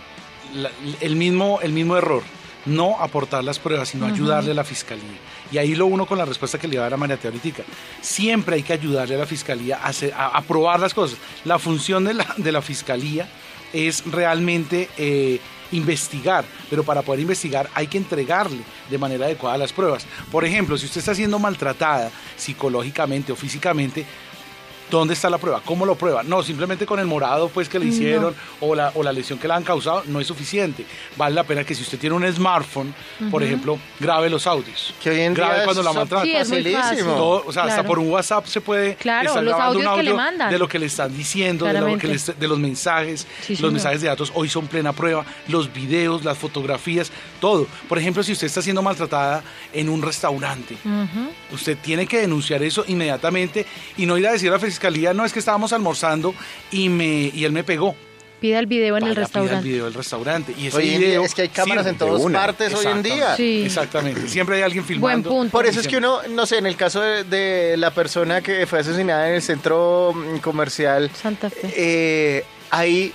la- 0.54 0.70
el, 1.00 1.16
mismo, 1.16 1.60
el 1.62 1.72
mismo 1.72 1.96
error. 1.96 2.22
No 2.66 3.00
aportar 3.00 3.44
las 3.44 3.58
pruebas, 3.58 3.88
sino 3.90 4.04
ayudarle 4.06 4.50
a 4.50 4.54
la 4.54 4.64
fiscalía. 4.64 5.04
Y 5.50 5.56
ahí 5.58 5.74
lo 5.74 5.86
uno 5.86 6.04
con 6.04 6.18
la 6.18 6.24
respuesta 6.26 6.58
que 6.58 6.68
le 6.68 6.74
iba 6.74 6.82
a 6.82 6.86
dar 6.86 6.94
a 6.94 6.96
María 6.98 7.16
Teo 7.16 7.30
ahorita. 7.30 7.62
Siempre 8.02 8.56
hay 8.56 8.62
que 8.62 8.74
ayudarle 8.74 9.14
a 9.14 9.18
la 9.18 9.26
fiscalía 9.26 9.78
a, 9.82 9.88
hacer- 9.88 10.12
a- 10.14 10.36
a 10.36 10.42
probar 10.42 10.80
las 10.80 10.92
cosas. 10.92 11.18
La 11.44 11.58
función 11.58 12.04
de 12.04 12.14
la, 12.14 12.26
de 12.36 12.52
la 12.52 12.60
fiscalía 12.60 13.26
es 13.72 14.02
realmente 14.10 14.88
eh, 14.98 15.40
investigar, 15.72 16.44
pero 16.70 16.84
para 16.84 17.02
poder 17.02 17.20
investigar 17.20 17.68
hay 17.74 17.86
que 17.86 17.98
entregarle 17.98 18.60
de 18.88 18.98
manera 18.98 19.26
adecuada 19.26 19.58
las 19.58 19.72
pruebas. 19.72 20.06
Por 20.30 20.44
ejemplo, 20.44 20.76
si 20.78 20.86
usted 20.86 21.00
está 21.00 21.14
siendo 21.14 21.38
maltratada 21.38 22.10
psicológicamente 22.36 23.32
o 23.32 23.36
físicamente, 23.36 24.04
¿Dónde 24.90 25.12
está 25.14 25.28
la 25.28 25.38
prueba? 25.38 25.60
¿Cómo 25.64 25.84
lo 25.84 25.96
prueba? 25.96 26.22
No, 26.22 26.42
simplemente 26.42 26.86
con 26.86 26.98
el 26.98 27.06
morado 27.06 27.48
pues 27.48 27.68
que 27.68 27.78
le 27.78 27.86
hicieron 27.86 28.34
o, 28.60 28.74
la, 28.74 28.90
o 28.94 29.02
la 29.02 29.12
lesión 29.12 29.38
que 29.38 29.46
le 29.46 29.54
han 29.54 29.62
causado 29.62 30.02
no 30.06 30.20
es 30.20 30.26
suficiente. 30.26 30.86
Vale 31.16 31.34
la 31.34 31.44
pena 31.44 31.62
que 31.64 31.74
si 31.74 31.82
usted 31.82 31.98
tiene 31.98 32.16
un 32.16 32.32
smartphone, 32.32 32.94
por 33.30 33.42
ejemplo, 33.42 33.78
grabe 34.00 34.30
los 34.30 34.46
audios. 34.46 34.94
Que 35.02 35.10
hoy 35.10 35.20
en 35.20 35.34
grabe 35.34 35.56
día 35.56 35.64
cuando 35.64 35.82
la 35.82 35.92
maltrata. 35.92 36.24
Sí, 36.24 36.32
es 36.34 36.48
muy 36.48 36.58
facilísimo. 36.62 36.82
fácil. 36.82 37.04
Todo, 37.04 37.44
o 37.46 37.52
sea, 37.52 37.64
hasta 37.64 37.82
por 37.84 37.98
un 37.98 38.10
WhatsApp 38.10 38.46
se 38.46 38.60
puede 38.60 38.94
Claro, 38.96 39.28
estar 39.28 39.42
los 39.44 39.54
grabando 39.54 39.78
un 39.78 39.86
audios 39.86 39.96
que 39.98 40.02
le 40.04 40.10
audio 40.10 40.22
mandan. 40.22 40.50
de 40.50 40.58
lo 40.58 40.68
que 40.68 40.78
le 40.78 40.86
están 40.86 41.16
diciendo, 41.16 41.66
de, 41.66 41.72
lo 41.72 41.78
Claramente. 41.80 42.06
que 42.06 42.12
les- 42.12 42.38
de 42.38 42.48
los 42.48 42.58
mensajes, 42.58 43.26
Sí, 43.42 43.52
los 43.52 43.58
señor. 43.58 43.72
mensajes 43.72 44.00
de 44.00 44.08
datos 44.08 44.32
hoy 44.34 44.48
son 44.48 44.66
plena 44.68 44.92
prueba, 44.92 45.24
los 45.48 45.72
videos, 45.72 46.24
las 46.24 46.38
fotografías, 46.38 47.10
todo. 47.40 47.66
Por 47.88 47.98
ejemplo, 47.98 48.22
si 48.22 48.32
usted 48.32 48.46
está 48.46 48.62
siendo 48.62 48.80
maltratada 48.82 49.42
en 49.72 49.88
un 49.90 50.00
restaurante, 50.02 50.76
usted 51.52 51.76
tiene 51.82 52.06
que 52.06 52.20
denunciar 52.20 52.62
eso 52.62 52.84
inmediatamente 52.88 53.66
y 53.96 54.06
no 54.06 54.16
ir 54.18 54.26
a 54.26 54.32
decir 54.32 54.48
a 54.48 54.52
la 54.52 54.58
fiscalía, 54.78 55.12
no 55.12 55.24
es 55.24 55.32
que 55.32 55.40
estábamos 55.40 55.72
almorzando 55.72 56.34
y 56.70 56.88
me 56.88 57.30
y 57.34 57.44
él 57.44 57.52
me 57.52 57.64
pegó. 57.64 57.96
Pida 58.40 58.60
el 58.60 58.66
video 58.66 58.96
en 58.96 59.02
el 59.02 59.08
Vaya, 59.08 59.14
pida 59.14 59.24
restaurante. 59.24 59.56
el 59.56 59.64
video 59.64 59.84
del 59.86 59.94
restaurante 59.94 60.54
y 60.56 60.68
ese 60.68 60.76
Hoy 60.76 60.90
en 60.94 61.00
día 61.00 61.20
es 61.24 61.34
que 61.34 61.42
hay 61.42 61.48
cámaras 61.48 61.86
en 61.88 61.98
todas 61.98 62.22
una. 62.22 62.38
partes 62.38 62.72
hoy 62.72 62.86
en 62.86 63.02
día. 63.02 63.34
Exactamente. 63.34 63.36
Sí. 63.36 63.62
Exactamente, 63.66 64.28
siempre 64.28 64.56
hay 64.56 64.62
alguien 64.62 64.84
Buen 64.84 64.86
filmando. 65.00 65.30
punto. 65.30 65.50
Por 65.50 65.66
eso 65.66 65.80
es 65.80 65.88
que 65.88 65.96
uno, 65.96 66.20
no 66.30 66.46
sé, 66.46 66.58
en 66.58 66.66
el 66.66 66.76
caso 66.76 67.00
de, 67.00 67.24
de 67.24 67.76
la 67.76 67.90
persona 67.90 68.40
que 68.40 68.64
fue 68.68 68.78
asesinada 68.78 69.28
en 69.28 69.34
el 69.34 69.42
centro 69.42 70.12
mm, 70.14 70.38
comercial, 70.38 71.10
Santa 71.20 71.50
Fe. 71.50 71.58
eh, 71.76 72.44
ahí, 72.70 73.12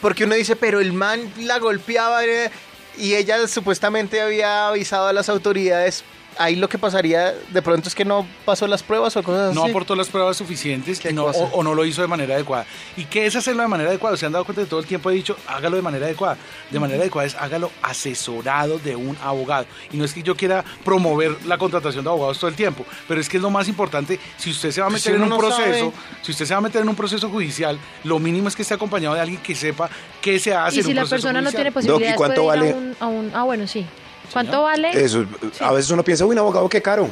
porque 0.00 0.22
uno 0.22 0.36
dice, 0.36 0.54
pero 0.54 0.80
el 0.80 0.92
man 0.92 1.20
la 1.40 1.58
golpeaba 1.58 2.24
eh, 2.24 2.48
y 2.96 3.14
ella 3.14 3.48
supuestamente 3.48 4.20
había 4.20 4.68
avisado 4.68 5.08
a 5.08 5.12
las 5.12 5.28
autoridades. 5.28 6.04
Ahí 6.38 6.56
lo 6.56 6.68
que 6.68 6.78
pasaría 6.78 7.32
de 7.50 7.62
pronto 7.62 7.88
es 7.88 7.94
que 7.94 8.04
no 8.04 8.26
pasó 8.44 8.66
las 8.66 8.82
pruebas 8.82 9.16
o 9.16 9.22
cosas 9.22 9.50
así. 9.50 9.54
no 9.54 9.64
aportó 9.64 9.94
las 9.94 10.08
pruebas 10.08 10.36
suficientes 10.36 10.98
¿Qué 10.98 11.10
y 11.10 11.12
no- 11.12 11.26
o, 11.26 11.30
o 11.30 11.62
no 11.62 11.74
lo 11.74 11.84
hizo 11.84 12.02
de 12.02 12.08
manera 12.08 12.34
adecuada. 12.34 12.66
¿Y 12.96 13.04
qué 13.04 13.26
es 13.26 13.36
hacerlo 13.36 13.62
de 13.62 13.68
manera 13.68 13.90
adecuada? 13.90 14.16
Se 14.16 14.26
han 14.26 14.32
dado 14.32 14.44
cuenta 14.44 14.62
de 14.62 14.66
todo 14.66 14.80
el 14.80 14.86
tiempo 14.86 15.10
he 15.10 15.14
dicho, 15.14 15.36
hágalo 15.46 15.76
de 15.76 15.82
manera 15.82 16.06
adecuada. 16.06 16.36
De 16.70 16.80
manera 16.80 17.00
adecuada 17.00 17.26
es 17.26 17.34
hágalo 17.36 17.70
asesorado 17.82 18.78
de 18.78 18.96
un 18.96 19.16
abogado. 19.22 19.66
Y 19.92 19.96
no 19.96 20.04
es 20.04 20.12
que 20.12 20.22
yo 20.22 20.36
quiera 20.36 20.64
promover 20.84 21.36
la 21.46 21.58
contratación 21.58 22.04
de 22.04 22.10
abogados 22.10 22.38
todo 22.38 22.48
el 22.48 22.56
tiempo, 22.56 22.84
pero 23.08 23.20
es 23.20 23.28
que 23.28 23.36
es 23.38 23.42
lo 23.42 23.50
más 23.50 23.68
importante. 23.68 24.18
Si 24.36 24.50
usted 24.50 24.70
se 24.70 24.80
va 24.80 24.88
a 24.88 24.90
Pues 24.90 25.02
meter 25.02 25.12
si 25.12 25.16
en 25.16 25.22
un 25.22 25.28
no 25.30 25.38
proceso, 25.38 25.62
sabe. 25.90 25.92
si 26.22 26.32
usted 26.32 26.44
se 26.46 26.54
va 26.54 26.58
a 26.58 26.62
meter 26.62 26.82
en 26.82 26.88
un 26.88 26.96
proceso 26.96 27.28
judicial, 27.28 27.78
lo 28.04 28.18
mínimo 28.18 28.48
es 28.48 28.56
que 28.56 28.62
esté 28.62 28.74
acompañado 28.74 29.14
de 29.14 29.20
alguien 29.20 29.40
que 29.40 29.54
sepa 29.54 29.88
qué 30.20 30.38
se 30.38 30.54
hace 30.54 30.76
Y 30.76 30.78
en 30.80 30.84
si 30.84 30.90
un 30.90 30.96
la 30.96 31.02
proceso 31.02 31.14
persona 31.16 31.40
no 31.40 31.46
judicial. 31.50 31.62
tiene 31.62 31.72
posibilidades, 31.72 32.16
¿cuánto 32.16 32.42
puede 32.44 32.56
ir 32.68 32.74
vale? 32.74 32.74
a 32.74 32.76
un, 32.76 32.96
a 33.00 33.06
un- 33.06 33.30
Ah, 33.34 33.42
bueno, 33.44 33.66
sí. 33.66 33.86
¿Cuánto 34.32 34.62
vale? 34.62 34.90
Eso, 34.92 35.24
a 35.60 35.72
veces 35.72 35.90
uno 35.90 36.02
piensa, 36.02 36.24
uy, 36.24 36.32
un 36.32 36.38
abogado, 36.38 36.68
qué 36.68 36.82
caro. 36.82 37.08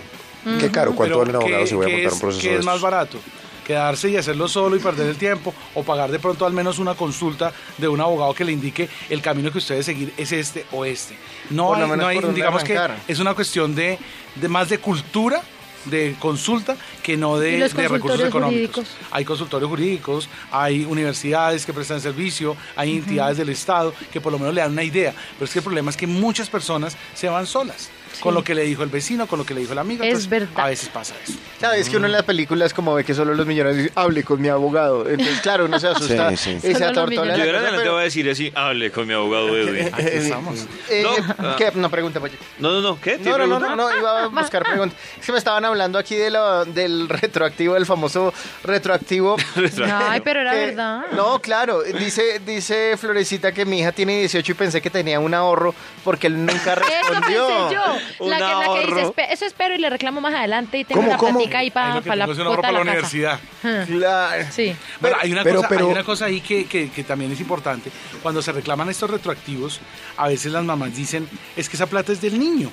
Qué 0.58 0.70
caro, 0.72 0.92
¿cuánto 0.94 1.14
Pero 1.14 1.18
vale 1.18 1.30
un 1.30 1.36
abogado 1.36 1.62
¿qué- 1.62 1.66
si 1.68 1.74
voy 1.76 1.86
a 1.86 1.88
montar 1.88 2.06
es- 2.08 2.12
un 2.14 2.20
proceso 2.20 2.42
qué 2.48 2.56
es 2.56 2.64
más 2.64 2.80
barato? 2.80 3.18
Quedarse 3.64 4.10
y 4.10 4.16
hacerlo 4.16 4.48
solo 4.48 4.74
y 4.74 4.80
perder 4.80 5.06
el 5.06 5.16
tiempo 5.16 5.54
o 5.74 5.84
pagar 5.84 6.10
de 6.10 6.18
pronto 6.18 6.44
al 6.44 6.52
menos 6.52 6.80
una 6.80 6.94
consulta 6.94 7.52
de 7.78 7.86
un 7.86 8.00
abogado 8.00 8.34
que 8.34 8.44
le 8.44 8.50
indique 8.50 8.88
el 9.08 9.22
camino 9.22 9.52
que 9.52 9.58
usted 9.58 9.76
debe 9.76 9.84
seguir 9.84 10.12
es 10.16 10.32
este 10.32 10.66
o 10.72 10.84
este. 10.84 11.14
No 11.50 11.72
hay, 11.74 11.86
no 11.96 12.06
hay 12.08 12.18
digamos 12.34 12.64
que 12.64 12.76
es 13.06 13.18
una 13.20 13.34
cuestión 13.34 13.72
de, 13.76 14.00
de 14.34 14.48
más 14.48 14.68
de 14.68 14.78
cultura 14.78 15.40
de 15.86 16.16
consulta 16.18 16.76
que 17.02 17.16
no 17.16 17.38
de, 17.38 17.52
¿Y 17.52 17.58
los 17.58 17.74
de 17.74 17.88
recursos 17.88 18.20
económicos. 18.20 18.86
jurídicos? 18.86 19.08
Hay 19.10 19.24
consultorios 19.24 19.68
jurídicos, 19.68 20.28
hay 20.50 20.84
universidades 20.84 21.66
que 21.66 21.72
prestan 21.72 22.00
servicio, 22.00 22.56
hay 22.76 22.96
entidades 22.96 23.38
del 23.38 23.48
Estado 23.48 23.94
que 24.12 24.20
por 24.20 24.32
lo 24.32 24.38
menos 24.38 24.54
le 24.54 24.60
dan 24.60 24.72
una 24.72 24.84
idea. 24.84 25.14
Pero 25.34 25.44
es 25.44 25.52
que 25.52 25.58
el 25.58 25.64
problema 25.64 25.90
es 25.90 25.96
que 25.96 26.06
muchas 26.06 26.48
personas 26.48 26.96
se 27.14 27.28
van 27.28 27.46
solas. 27.46 27.90
Con 28.20 28.34
lo 28.34 28.44
que 28.44 28.54
le 28.54 28.62
dijo 28.62 28.82
el 28.82 28.88
vecino, 28.88 29.26
con 29.26 29.38
lo 29.38 29.44
que 29.46 29.54
le 29.54 29.60
dijo 29.60 29.72
el 29.72 29.78
amigo. 29.78 30.02
Es 30.04 30.08
entonces, 30.08 30.28
verdad. 30.30 30.64
A 30.64 30.68
veces 30.68 30.88
pasa 30.88 31.14
eso. 31.24 31.32
Sabes 31.60 31.88
que 31.88 31.96
uno 31.96 32.06
en 32.06 32.12
la 32.12 32.22
película 32.22 32.64
es 32.66 32.74
como 32.74 32.94
ve 32.94 33.04
que 33.04 33.14
solo 33.14 33.34
los 33.34 33.46
millones 33.46 33.76
dicen, 33.76 33.92
hable 33.94 34.22
con 34.24 34.40
mi 34.40 34.48
abogado. 34.48 35.08
Entonces, 35.08 35.40
claro, 35.40 35.64
uno 35.64 35.78
se 35.80 35.88
asusta 35.88 36.30
Sí, 36.36 36.58
sí. 36.60 36.68
y 36.68 36.74
se 36.74 36.84
atortola. 36.84 37.36
Yo 37.36 37.44
la 37.44 37.58
adelante 37.58 37.78
pero- 37.80 37.92
voy 37.92 38.00
a 38.00 38.04
decir 38.04 38.28
así, 38.30 38.52
hable 38.54 38.90
con 38.90 39.06
mi 39.06 39.14
abogado 39.14 39.56
Edwin. 39.56 39.88
Aquí 39.92 40.02
estamos. 40.08 40.66
Eh, 40.88 41.04
No. 41.38 41.56
¿qué? 41.56 41.72
No, 41.74 41.90
pregunta, 41.90 42.20
Pocho. 42.20 42.34
No, 42.58 42.70
no, 42.72 42.80
no, 42.80 43.00
¿qué? 43.00 43.16
¿Tiene 43.18 43.30
No, 43.30 43.38
no, 43.46 43.58
no, 43.58 43.76
no, 43.76 43.76
no, 43.90 43.96
iba 43.98 44.24
a 44.24 44.26
buscar 44.28 44.62
preguntas. 44.64 44.98
Es 45.18 45.26
que 45.26 45.32
me 45.32 45.38
estaban 45.38 45.64
hablando 45.64 45.98
aquí 45.98 46.14
de 46.16 46.30
lo, 46.30 46.64
del 46.64 47.08
retroactivo, 47.08 47.74
del 47.74 47.86
famoso 47.86 48.32
retroactivo. 48.64 49.36
Ay, 50.08 50.20
pero 50.20 50.40
era 50.40 50.54
verdad. 50.54 51.00
No, 51.12 51.40
claro, 51.40 51.82
dice, 51.82 52.40
dice 52.44 52.96
Florecita 52.96 53.52
que 53.52 53.64
mi 53.64 53.80
hija 53.80 53.92
tiene 53.92 54.18
18 54.20 54.52
y 54.52 54.54
pensé 54.54 54.80
que 54.80 54.90
tenía 54.90 55.20
un 55.20 55.34
ahorro 55.34 55.74
porque 56.04 56.26
él 56.26 56.44
nunca 56.44 56.72
Eso 56.74 56.82
respondió. 56.82 57.46
pensé 57.46 57.74
yo. 57.74 57.82
Un 58.18 58.30
La 58.30 58.36
que, 58.36 58.42
la 58.42 58.48
que 58.48 58.64
ahorro. 58.64 58.96
dice, 58.96 59.08
"Espe- 59.08 59.26
eso 59.30 59.44
espero 59.46 59.74
y 59.74 59.78
le 59.78 59.90
reclamo 59.90 60.20
más 60.20 60.34
adelante 60.34 60.78
y 60.78 60.84
tengo 60.84 61.00
¿Cómo, 61.00 61.08
una 61.10 61.18
cómo? 61.18 61.38
platica 61.38 61.58
ahí 61.58 61.66
Ahí 61.66 61.70
para 61.70 61.94
lo 61.94 62.02
que 62.02 62.08
la 62.10 62.14
tengo 62.26 62.32
es 62.32 62.38
un 62.38 62.44
cuota 62.44 62.48
ahorro 62.48 62.56
de 62.56 62.62
para 62.62 62.72
la 62.72 62.94
la 62.94 63.00
casa. 63.00 63.16
universidad. 63.16 63.86
Claro. 63.98 64.44
Sí. 64.52 64.76
Bueno, 65.00 65.16
hay 65.20 65.32
una, 65.32 65.42
pero- 65.44 65.56
cosa, 65.56 65.68
pero- 65.68 65.86
hay 65.86 65.92
una 65.92 66.04
cosa 66.04 66.24
ahí 66.26 66.40
que, 66.40 66.64
que- 66.66 66.90
que 66.90 67.04
también 67.04 67.32
es 67.32 67.40
importante. 67.40 67.90
Cuando 68.22 68.42
se 68.42 68.52
reclaman 68.52 68.88
estos 68.90 69.10
retroactivos, 69.10 69.80
a 70.16 70.28
veces 70.28 70.52
las 70.52 70.64
mamás 70.64 70.94
dicen, 70.96 71.28
es 71.56 71.68
que 71.68 71.76
esa 71.76 71.86
plata 71.86 72.12
es 72.12 72.20
del 72.20 72.38
niño. 72.38 72.70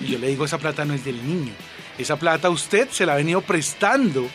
Y 0.00 0.06
yo 0.06 0.18
le 0.18 0.28
digo, 0.28 0.44
esa 0.44 0.58
plata 0.58 0.84
no 0.84 0.94
es 0.94 1.04
del 1.04 1.24
niño. 1.26 1.52
Esa 1.98 2.16
plata 2.16 2.50
usted 2.50 2.88
se 2.90 3.06
la 3.06 3.12
ha 3.12 3.16
venido 3.16 3.40
prestando 3.42 4.26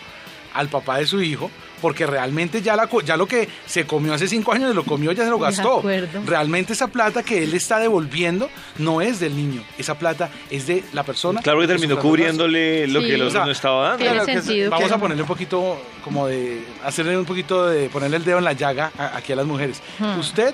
al 0.58 0.70
papá 0.70 0.98
de 0.98 1.06
su 1.06 1.22
hijo, 1.22 1.50
porque 1.82 2.08
realmente 2.08 2.62
ya, 2.62 2.76
la, 2.76 2.90
ya 3.06 3.16
lo 3.18 3.28
que 3.28 3.48
se 3.66 3.86
comió 3.86 4.14
hace 4.14 4.28
cinco 4.28 4.52
años, 4.54 4.74
lo 4.76 4.84
comió, 4.84 5.12
ya 5.12 5.24
se 5.24 5.30
lo 5.30 5.38
De 5.38 5.44
gastó. 5.44 5.78
acuerdo. 5.80 6.22
Realmente 6.26 6.74
esa 6.74 6.88
plata 6.88 7.22
que 7.24 7.44
él 7.44 7.54
está 7.54 7.78
devolviendo 7.80 8.50
no 8.80 9.02
es 9.02 9.20
del 9.20 9.36
niño. 9.36 9.64
Esa 9.78 9.98
plata 10.00 10.30
es 10.50 10.66
de 10.68 10.84
la 10.94 11.04
persona. 11.04 11.42
Claro 11.42 11.60
que 11.62 11.68
terminó 11.68 12.00
cubriéndole 12.00 12.88
lo 12.88 13.02
Sí. 13.02 13.08
que 13.08 13.14
el 13.16 13.22
O 13.22 13.26
otro 13.26 13.38
sea, 13.40 13.46
no 13.46 13.52
estaba 13.52 13.84
dando. 13.84 13.98
Tiene 14.00 14.14
Claro 14.14 14.26
que 14.26 14.42
sentido. 14.42 14.70
Vamos 14.72 14.92
a 14.92 14.98
ponerle 14.98 15.22
un 15.24 15.28
poquito 15.28 15.82
como 16.04 16.28
de 16.28 16.64
hacerle 16.84 17.18
un 17.18 17.26
poquito 17.26 17.68
de 17.68 17.90
ponerle 17.90 18.18
el 18.18 18.24
dedo 18.26 18.40
en 18.40 18.44
la 18.46 18.54
llaga 18.54 18.92
a- 18.98 19.18
aquí 19.18 19.34
a 19.34 19.36
las 19.36 19.46
mujeres. 19.46 19.82
Hmm. 20.00 20.20
Usted, 20.20 20.54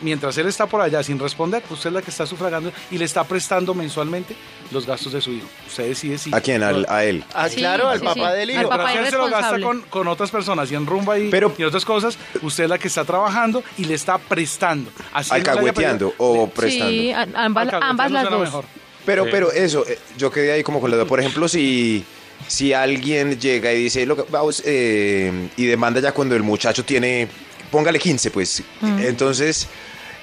mientras 0.00 0.36
él 0.38 0.46
está 0.48 0.66
por 0.66 0.80
allá 0.80 1.02
sin 1.02 1.18
responder, 1.18 1.62
usted 1.70 1.88
es 1.90 1.94
la 1.94 2.02
que 2.02 2.10
está 2.10 2.26
sufragando 2.26 2.72
y 2.90 2.98
le 2.98 3.04
está 3.04 3.24
prestando 3.24 3.74
mensualmente 3.74 4.34
los 4.70 4.86
gastos 4.86 5.12
de 5.12 5.20
su 5.20 5.32
hijo. 5.32 5.46
Usted 5.66 5.88
decide 5.88 6.18
si. 6.18 6.30
¿A 6.34 6.40
quién? 6.40 6.62
Al- 6.62 6.86
a 6.88 7.04
él. 7.04 7.24
Ah, 7.34 7.48
Sí, 7.48 7.56
claro, 7.56 7.88
al 7.88 7.98
sí, 8.00 8.04
papá 8.04 8.32
sí. 8.32 8.38
del 8.38 8.50
Al 8.50 8.60
hijo. 8.60 8.68
papá 8.70 8.84
Mientras 8.84 9.06
él 9.06 9.10
se 9.12 9.18
lo 9.18 9.28
gasta 9.30 9.60
con, 9.60 9.82
con 9.82 10.08
otras 10.08 10.30
personas 10.30 10.70
y 10.70 10.74
en 10.74 10.86
rumba 10.86 11.18
y, 11.18 11.28
Pero- 11.30 11.52
y 11.58 11.62
otras 11.64 11.84
cosas, 11.84 12.16
usted 12.42 12.64
es 12.64 12.70
la 12.70 12.78
que 12.78 12.88
está 12.88 13.04
trabajando 13.04 13.62
y 13.78 13.84
le 13.84 13.94
está 13.94 14.18
prestando. 14.18 14.90
Así 15.12 15.34
Alcahueteando 15.34 16.14
o 16.18 16.48
prestando. 16.48 16.88
Sí, 16.90 17.12
ambas, 17.34 17.68
ambas 17.80 18.10
las 18.10 18.30
dos. 18.30 18.40
mejor. 18.40 18.64
Pero, 19.06 19.24
Sí. 19.24 19.28
pero 19.32 19.50
eso, 19.50 19.84
eh, 19.88 19.98
yo 20.18 20.30
quedé 20.30 20.52
ahí 20.52 20.62
como 20.62 20.80
con 20.80 20.90
la 20.90 20.96
duda. 20.98 21.06
Por 21.06 21.18
ejemplo, 21.20 21.48
si, 21.48 22.04
si 22.46 22.72
alguien 22.74 23.40
llega 23.40 23.72
y 23.72 23.84
dice, 23.84 24.04
lo 24.06 24.14
que- 24.14 24.30
vamos, 24.30 24.62
eh, 24.66 25.48
y 25.56 25.64
demanda 25.66 26.00
ya 26.00 26.12
cuando 26.12 26.36
el 26.36 26.42
muchacho 26.42 26.84
tiene, 26.84 27.26
póngale 27.70 27.98
15, 27.98 28.30
pues. 28.30 28.62
Entonces, 28.82 29.66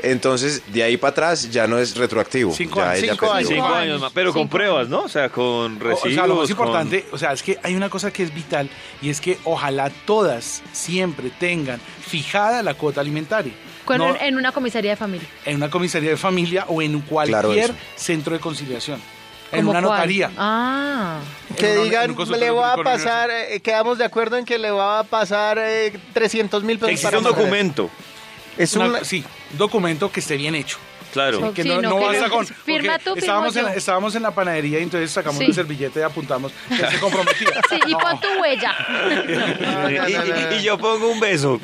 entonces 0.01 0.63
de 0.71 0.83
ahí 0.83 0.97
para 0.97 1.11
atrás 1.11 1.49
ya 1.51 1.67
no 1.67 1.77
es 1.77 1.95
retroactivo. 1.97 2.53
Cinco 2.53 2.79
Ya 2.79 2.91
años. 2.91 3.01
Cinco. 3.11 3.33
Cinco 3.45 3.67
más, 3.99 4.11
pero 4.13 4.33
con 4.33 4.47
pruebas, 4.47 4.87
¿no? 4.89 5.01
O 5.03 5.09
sea, 5.09 5.29
con 5.29 5.79
recibos. 5.79 6.05
O 6.05 6.09
sea, 6.09 6.27
lo 6.27 6.35
más 6.35 6.43
con- 6.43 6.51
importante, 6.51 7.05
o 7.11 7.17
sea, 7.17 7.33
es 7.33 7.43
que 7.43 7.57
hay 7.63 7.75
una 7.75 7.89
cosa 7.89 8.11
que 8.11 8.23
es 8.23 8.33
vital 8.33 8.69
y 9.01 9.09
es 9.09 9.21
que 9.21 9.37
ojalá 9.43 9.89
todas 10.05 10.61
siempre 10.73 11.29
tengan 11.39 11.79
fijada 12.01 12.61
la 12.63 12.73
cuota 12.73 13.01
alimentaria. 13.01 13.53
No 13.87 14.15
en 14.19 14.35
una 14.35 14.51
comisaría 14.51 14.91
de 14.91 14.97
familia. 14.97 15.27
en 15.45 15.55
una 15.55 15.69
comisaría 15.69 16.09
de 16.09 16.17
familia 16.17 16.65
o 16.67 16.81
en 16.81 16.99
cualquier 17.01 17.73
centro 17.95 18.33
de 18.33 18.39
conciliación. 18.39 19.01
En 19.49 19.59
¿Cómo 19.61 19.71
una 19.71 19.81
cuál? 19.81 19.93
notaría. 19.93 20.29
Ah. 20.37 21.19
Que 21.55 21.73
En 21.75 21.83
digan, 21.85 22.11
un 22.11 22.31
le 22.37 22.49
va 22.51 22.73
a 22.73 22.77
pasar, 22.83 23.29
eh, 23.31 23.61
quedamos 23.61 23.97
de 23.97 24.03
acuerdo 24.03 24.35
en 24.35 24.43
que 24.43 24.57
le 24.57 24.71
va 24.71 24.99
a 24.99 25.03
pasar 25.05 25.57
eh, 25.57 25.97
300 26.13 26.63
mil 26.65 26.77
pesos 26.77 26.91
existe 26.91 27.07
para 27.07 27.17
un 27.19 27.23
documento, 27.23 27.89
Es 28.57 28.75
Una- 28.75 28.99
un... 28.99 29.05
sí, 29.05 29.23
documento 29.57 30.11
que 30.11 30.19
esté 30.19 30.37
bien 30.37 30.55
hecho. 30.55 30.77
claro. 31.13 31.39
Sí. 31.47 31.53
Que 31.53 31.63
no, 31.63 31.81
no 31.81 31.97
que 31.97 32.05
basta 32.05 32.27
no- 32.27 32.33
con. 32.33 32.45
firma 32.45 32.99
tú, 32.99 33.13
estábamos, 33.15 33.55
en, 33.55 33.63
yo. 33.65 33.69
estábamos 33.69 34.13
en 34.15 34.23
la 34.23 34.31
panadería 34.31 34.79
y 34.79 34.83
entonces 34.83 35.09
sacamos 35.09 35.39
Sí. 35.39 35.45
una 35.45 35.53
servilleta 35.55 35.99
y 35.99 36.03
apuntamos 36.03 36.51
que 36.69 36.75
se 36.75 36.99
comprometía. 36.99 37.47
Sí, 37.69 37.79
y 37.87 37.93
pon 37.95 38.19
tu 38.19 38.27
huella. 38.41 38.75
No, 39.07 39.81
no, 39.83 39.89
Y, 39.89 39.93
no, 39.95 40.25
no, 40.25 40.25
no. 40.25 40.51
y- 40.51 40.59
y 40.59 40.63
yo 40.63 40.77
pongo 40.77 41.09
un 41.09 41.19
beso. 41.19 41.59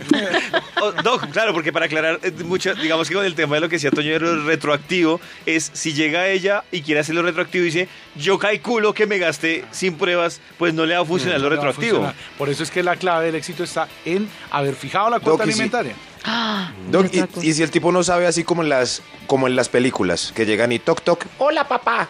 Oh, 0.82 0.92
Doc, 1.04 1.30
claro, 1.32 1.54
porque 1.54 1.72
para 1.72 1.86
aclarar, 1.86 2.20
eh, 2.24 2.32
mucho, 2.44 2.74
digamos 2.76 3.08
que 3.10 3.16
con 3.16 3.26
el 3.26 3.36
tema 3.36 3.56
de 3.56 3.62
lo 3.62 3.70
que 3.70 3.76
decía 3.76 3.92
Toño 3.92 4.18
lo 4.20 4.44
retroactivo, 4.46 5.20
es 5.46 5.70
si 5.74 5.94
llega 5.94 6.28
ella 6.28 6.64
y 6.72 6.82
quiere 6.82 7.02
hacerlo 7.02 7.22
retroactivo 7.22 7.64
y 7.64 7.68
dice, 7.68 7.88
yo 8.16 8.40
calculo 8.40 8.94
que 8.94 9.06
me 9.08 9.18
gasté 9.20 9.66
sin 9.72 9.98
pruebas, 9.98 10.42
pues 10.58 10.74
no 10.74 10.86
le 10.86 10.96
va 10.96 11.02
a 11.02 11.06
funcionar 11.06 11.40
lo 11.40 11.50
No 11.50 11.56
va 11.56 11.62
a 11.62 11.66
retroactivo. 11.68 11.98
funcionar. 11.98 12.16
Por 12.38 12.50
eso 12.50 12.64
es 12.64 12.72
que 12.72 12.82
la 12.82 12.96
clave 12.96 13.28
del 13.28 13.36
éxito 13.36 13.64
está 13.64 13.88
en 14.06 14.28
haber 14.52 14.76
fijado 14.76 15.10
la 15.10 15.20
cuota 15.20 15.44
Doc, 15.44 15.54
alimentaria. 15.54 15.94
Ah, 16.26 16.72
Doc, 16.92 17.08
y, 17.12 17.48
y 17.50 17.54
si 17.54 17.64
el 17.64 17.72
tipo 17.72 17.92
no 17.92 18.04
sabe 18.04 18.28
así 18.28 18.44
como 18.44 18.64
en 18.64 18.70
las 18.70 19.02
como 19.28 19.48
en 19.48 19.56
las 19.56 19.70
películas 19.70 20.32
que 20.36 20.46
llegan 20.46 20.72
y 20.72 20.80
toc 20.80 21.02
toc, 21.02 21.26
hola 21.40 21.68
papá, 21.68 22.10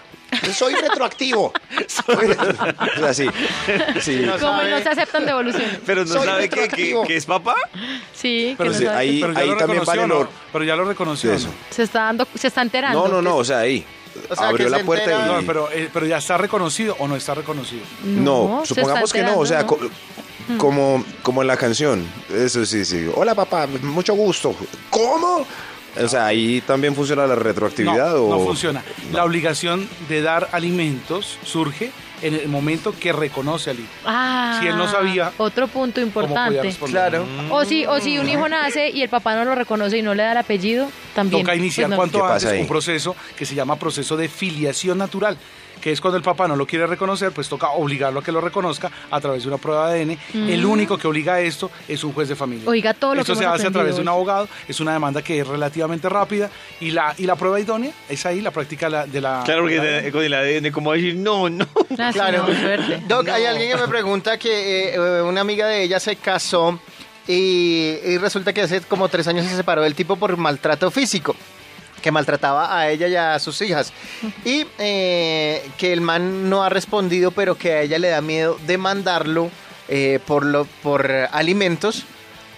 soy 0.54 0.74
retroactivo. 0.76 1.54
o 2.08 3.00
sea, 3.00 3.14
sí, 3.14 3.28
sí. 4.02 4.22
No 4.26 4.34
Como 4.34 4.58
sabe. 4.58 4.72
no 4.72 4.80
se 4.82 4.90
aceptan 4.90 5.26
devoluciones. 5.26 5.80
Pero 5.86 6.06
no 6.06 6.14
Soy 6.14 6.26
sabe 6.26 6.44
que, 6.50 6.56
que- 6.56 6.62
retroactivo. 6.62 7.04
que 7.06 7.16
es 7.18 7.26
papá. 7.26 7.56
Sí, 8.14 8.50
que 8.52 8.56
Pero, 8.58 8.72
no 8.72 8.78
sí, 8.78 8.86
sabe. 8.86 8.98
ahí- 8.98 9.22
pero 9.22 9.34
lo 9.46 9.58
también 9.58 9.84
vale 9.86 10.08
lo- 10.08 10.30
Pero 10.52 10.64
ya 10.66 10.76
lo 10.76 10.86
reconoció. 10.86 11.34
Eso. 11.34 11.48
¿no? 11.48 11.54
se 11.70 11.84
está 11.84 12.00
dando, 12.04 12.28
se 12.36 12.48
está 12.48 12.62
enterando. 12.62 13.08
No, 13.08 13.08
no, 13.08 13.22
no, 13.22 13.38
o 13.38 13.44
sea, 13.46 13.60
ahí 13.60 13.86
O 14.30 14.36
sea, 14.36 14.48
abrió 14.50 14.70
la 14.70 14.80
puerta 14.84 15.06
entera- 15.06 15.26
y 15.40 15.42
No, 15.42 15.48
pero, 15.48 15.70
eh, 15.72 15.90
pero 15.94 16.06
ya 16.06 16.18
está 16.18 16.38
reconocido 16.38 16.96
o 17.00 17.08
no 17.08 17.16
está 17.16 17.34
reconocido. 17.36 17.84
no, 18.04 18.64
supongamos 18.66 19.12
que 19.14 19.22
no, 19.24 19.38
o 19.38 19.46
sea, 19.46 19.66
co- 20.48 20.58
como, 20.58 21.04
como 21.22 21.42
en 21.42 21.48
la 21.48 21.58
canción. 21.58 22.06
Eso 22.34 22.66
sí, 22.66 22.86
sí. 22.86 23.08
Hola 23.16 23.36
papá, 23.36 23.68
mucho 23.82 24.14
gusto. 24.14 24.56
¿Cómo? 24.90 25.46
O 26.02 26.08
sea, 26.08 26.26
ahí 26.26 26.60
también 26.62 26.96
funciona 26.96 27.28
la 27.28 27.36
retroactividad 27.36 28.14
No, 28.16 28.22
o 28.24 28.30
no 28.40 28.46
funciona. 28.46 28.84
La 29.12 29.24
obligación 29.26 29.88
de 30.10 30.22
dar 30.24 30.50
alimentos 30.52 31.38
surge 31.44 31.92
en 32.24 32.34
el 32.34 32.48
momento 32.48 32.96
que 33.00 33.12
reconoce 33.14 33.70
al 33.70 33.80
hijo. 33.80 33.90
Ah, 34.06 34.58
Si 34.60 34.66
él 34.68 34.76
no 34.78 34.88
sabía, 34.90 35.32
Otro 35.38 35.68
punto 35.68 36.02
¿Cómo 36.02 36.28
podía 36.34 36.64
importante. 36.66 36.76
Claro. 36.90 37.26
O 37.52 37.64
si, 37.66 37.86
o 37.86 38.00
si 38.00 38.18
un 38.18 38.28
hijo 38.28 38.48
nace 38.50 38.90
y 38.90 39.04
el 39.04 39.10
papá 39.10 39.36
no 39.36 39.44
lo 39.46 39.54
reconoce 39.54 39.98
y 39.98 40.02
no 40.02 40.16
le 40.16 40.24
da 40.24 40.32
el 40.32 40.38
apellido, 40.38 40.90
también. 41.14 41.44
Toca 41.44 41.56
iniciar 41.56 41.88
pues 41.88 41.92
no. 41.92 41.96
cuanto 41.98 42.18
¿Qué 42.20 42.24
pasa 42.24 42.48
antes 42.50 42.62
un 42.62 42.68
proceso 42.68 43.16
que 43.38 43.46
se 43.46 43.54
llama 43.54 43.76
proceso 43.76 44.16
de 44.18 44.30
filiación 44.30 44.98
natural, 44.98 45.38
que 45.84 45.92
es 45.92 46.00
cuando 46.00 46.16
el 46.18 46.24
papá 46.24 46.48
no 46.48 46.56
lo 46.56 46.66
quiere 46.66 46.88
reconocer, 46.88 47.34
pues 47.34 47.50
toca 47.50 47.72
obligarlo 47.72 48.22
a 48.22 48.24
que 48.24 48.32
lo 48.32 48.40
reconozca 48.40 48.90
a 49.12 49.20
través 49.20 49.44
de 49.44 49.50
una 49.50 49.58
prueba 49.58 49.92
de 49.92 50.02
ADN. 50.04 50.18
El 50.50 50.66
único 50.66 50.98
que 50.98 51.08
obliga 51.10 51.34
a 51.34 51.42
esto 51.42 51.70
es 51.90 52.06
un 52.06 52.14
juez 52.14 52.30
de 52.30 52.38
familia. 52.38 52.64
Mm. 52.66 52.70
Oiga, 52.70 52.94
todo 52.94 53.16
lo 53.16 53.20
Esto 53.22 53.34
que 53.34 53.40
se 53.40 53.46
hace 53.46 53.68
a 53.68 53.72
través 53.72 53.96
de 53.98 54.02
un 54.02 54.08
abogado, 54.08 54.48
es 54.66 54.80
una 54.80 54.94
demanda 54.94 55.22
que 55.22 55.42
es 55.42 55.46
relativamente 55.48 56.08
rápida 56.08 56.50
y 56.80 56.92
la, 56.92 57.14
y 57.18 57.26
la 57.26 57.36
prueba 57.36 57.60
idónea 57.60 57.92
es 58.08 58.26
ahí 58.26 58.40
la 58.40 58.52
práctica 58.52 58.90
de 59.06 59.20
la... 59.20 59.42
Claro, 59.44 59.64
porque 59.64 59.80
de 59.82 59.92
la- 59.92 60.02
de- 60.04 60.12
con 60.14 60.24
el 60.24 60.34
ADN, 60.34 60.72
como 60.72 60.94
decir, 60.94 61.16
no, 61.18 61.50
no. 61.50 61.68
Ah, 62.00 62.12
Claro. 62.14 62.46
no, 62.48 62.56
suerte. 62.60 63.02
Doc, 63.06 63.28
hay 63.28 63.44
alguien 63.46 63.72
que 63.72 63.78
me 63.82 63.88
pregunta 63.90 64.38
que 64.38 64.94
eh, 64.96 65.22
una 65.22 65.42
amiga 65.42 65.68
de 65.68 65.84
ella 65.84 66.00
se 66.00 66.16
casó 66.16 66.80
y, 67.28 67.98
y 68.06 68.18
resulta 68.18 68.54
que 68.54 68.62
hace 68.62 68.82
como 68.82 69.08
tres 69.10 69.28
años 69.28 69.46
se 69.46 69.56
separó 69.56 69.82
del 69.82 69.96
tipo 69.96 70.16
por 70.16 70.36
maltrato 70.38 70.92
físico 70.92 71.36
que 72.04 72.12
maltrataba 72.12 72.78
a 72.78 72.92
ella 72.92 73.08
y 73.08 73.16
a 73.16 73.40
sus 73.40 73.60
hijas. 73.62 73.92
Y 74.46 74.68
eh, 74.78 75.68
que 75.78 75.94
el 75.94 76.02
man 76.02 76.50
no 76.50 76.64
ha 76.64 76.70
respondido, 76.70 77.32
pero 77.32 77.58
que 77.58 77.72
a 77.72 77.82
ella 77.82 77.98
le 77.98 78.10
da 78.10 78.22
miedo 78.22 78.60
demandarlo 78.68 79.50
eh, 79.88 80.20
por, 80.28 80.46
lo, 80.46 80.66
por 80.84 81.10
alimentos, 81.32 82.04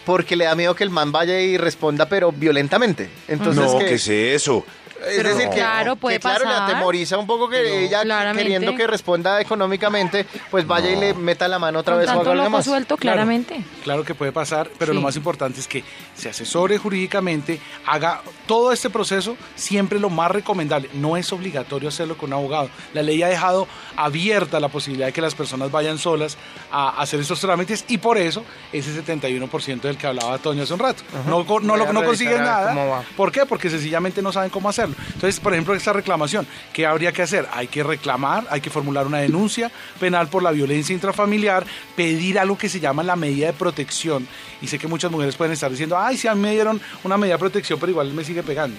porque 0.05 0.35
le 0.35 0.45
da 0.45 0.55
miedo 0.55 0.75
que 0.75 0.83
el 0.83 0.89
man 0.89 1.11
vaya 1.11 1.39
y 1.39 1.57
responda, 1.57 2.09
pero 2.09 2.31
violentamente. 2.31 3.09
Entonces, 3.27 3.71
no, 3.71 3.77
que, 3.77 3.85
¿qué 3.85 3.93
es 3.95 4.07
eso? 4.07 4.65
Es 5.07 5.17
Pero 5.17 5.29
decir, 5.35 5.49
que, 5.49 5.55
claro, 5.55 5.95
puede 5.95 6.15
que 6.17 6.21
claro, 6.21 6.45
le 6.45 6.51
pasar. 6.51 6.69
atemoriza 6.71 7.17
un 7.17 7.27
poco 7.27 7.47
que 7.49 7.85
ella 7.85 8.01
claramente. 8.03 8.43
queriendo 8.43 8.75
que 8.75 8.87
responda 8.87 9.39
económicamente, 9.41 10.25
pues 10.51 10.65
vaya 10.67 10.89
y 10.91 10.95
le 10.95 11.13
meta 11.13 11.47
la 11.47 11.59
mano 11.59 11.79
otra 11.79 11.93
Con 11.95 11.99
vez 12.01 12.09
o 12.09 12.13
tanto 12.13 12.31
algo 12.31 12.43
loco 12.43 12.49
más. 12.57 12.65
suelto, 12.65 12.97
Claro. 12.97 13.15
claramente. 13.15 13.63
Claro 13.83 14.03
que 14.03 14.15
puede 14.15 14.31
pasar, 14.31 14.69
pero 14.77 14.91
Sí. 14.91 14.95
lo 14.95 15.01
más 15.01 15.15
importante 15.15 15.59
es 15.59 15.67
que 15.67 15.83
se 16.15 16.29
asesore 16.29 16.77
jurídicamente, 16.77 17.59
haga 17.85 18.21
todo 18.47 18.71
este 18.71 18.89
proceso 18.89 19.37
siempre 19.55 19.99
lo 19.99 20.09
más 20.09 20.31
recomendable. 20.31 20.89
No 20.93 21.17
es 21.17 21.31
obligatorio 21.33 21.89
hacerlo 21.89 22.17
con 22.17 22.29
un 22.29 22.33
abogado. 22.33 22.69
La 22.93 23.01
ley 23.01 23.21
ha 23.23 23.27
dejado 23.27 23.67
abierta 23.95 24.59
la 24.59 24.69
posibilidad 24.69 25.07
de 25.07 25.13
que 25.13 25.21
las 25.21 25.35
personas 25.35 25.71
vayan 25.71 25.97
solas 25.97 26.37
a 26.71 27.01
hacer 27.01 27.19
estos 27.19 27.39
trámites 27.39 27.85
y 27.87 27.97
por 27.97 28.17
eso 28.17 28.43
ese 28.73 28.91
71% 28.93 29.87
del 29.87 29.97
que 29.97 30.07
hablaba 30.07 30.37
Toño 30.37 30.63
hace 30.63 30.73
un 30.73 30.79
rato. 30.79 31.03
No, 31.27 31.43
no, 31.61 31.93
no 31.93 32.03
consiguen 32.03 32.39
nada. 32.43 33.03
¿Por 33.15 33.31
qué? 33.31 33.45
Porque 33.45 33.69
sencillamente 33.69 34.21
no 34.21 34.31
saben 34.31 34.49
cómo 34.49 34.69
hacerlo. 34.69 34.94
Entonces, 35.13 35.39
por 35.39 35.53
ejemplo, 35.53 35.73
esta 35.75 35.93
reclamación, 35.93 36.45
¿qué 36.73 36.85
habría 36.85 37.11
que 37.11 37.21
hacer? 37.21 37.47
Hay 37.53 37.67
que 37.67 37.83
reclamar, 37.83 38.45
hay 38.49 38.61
que 38.61 38.69
formular 38.69 39.05
una 39.07 39.19
denuncia 39.19 39.71
penal 39.99 40.27
por 40.27 40.43
la 40.43 40.51
violencia 40.51 40.93
intrafamiliar, 40.93 41.65
pedir 41.95 42.39
algo 42.39 42.57
que 42.57 42.69
se 42.69 42.79
llama 42.79 43.03
la 43.03 43.15
medida 43.15 43.47
de 43.47 43.53
protección. 43.53 44.27
Y 44.61 44.67
sé 44.67 44.77
que 44.79 44.87
muchas 44.87 45.11
mujeres 45.11 45.35
pueden 45.35 45.53
estar 45.53 45.69
diciendo, 45.71 45.97
ay, 45.97 46.17
si 46.17 46.27
a 46.27 46.35
mí 46.35 46.41
me 46.41 46.51
dieron 46.51 46.79
una 47.03 47.17
medida 47.17 47.35
de 47.35 47.39
protección, 47.39 47.79
pero 47.79 47.91
igual 47.91 48.13
me 48.13 48.23
sigue 48.23 48.43
pegando. 48.43 48.77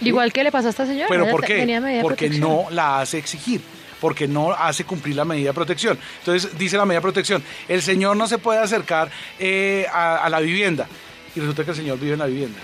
Igual 0.00 0.32
que 0.32 0.42
le 0.44 0.50
pasó 0.52 0.66
a 0.68 0.70
esta 0.70 0.86
señora. 0.86 1.06
¿Pero 1.08 1.28
por 1.28 1.40
te- 1.42 1.46
qué? 1.48 1.56
tenía 1.60 1.80
medida 1.80 1.98
de 1.98 2.02
Porque 2.02 2.28
no 2.30 2.66
la 2.70 3.00
hace 3.00 3.18
exigir. 3.18 3.60
Porque 4.00 4.26
no 4.26 4.50
hace 4.52 4.82
cumplir 4.84 5.14
la 5.14 5.24
medida 5.24 5.50
de 5.50 5.54
protección. 5.54 5.96
Entonces 6.18 6.58
dice 6.58 6.76
la 6.76 6.84
medida 6.84 6.98
de 6.98 7.02
protección, 7.02 7.42
el 7.68 7.82
señor 7.82 8.16
no 8.16 8.26
se 8.26 8.38
puede 8.38 8.58
acercar 8.58 9.08
eh, 9.38 9.86
a, 9.92 10.16
a 10.24 10.28
la 10.28 10.40
vivienda. 10.40 10.88
Y 11.36 11.40
resulta 11.40 11.64
que 11.64 11.70
el 11.70 11.76
señor 11.76 12.00
vive 12.00 12.14
en 12.14 12.18
la 12.18 12.26
vivienda. 12.26 12.58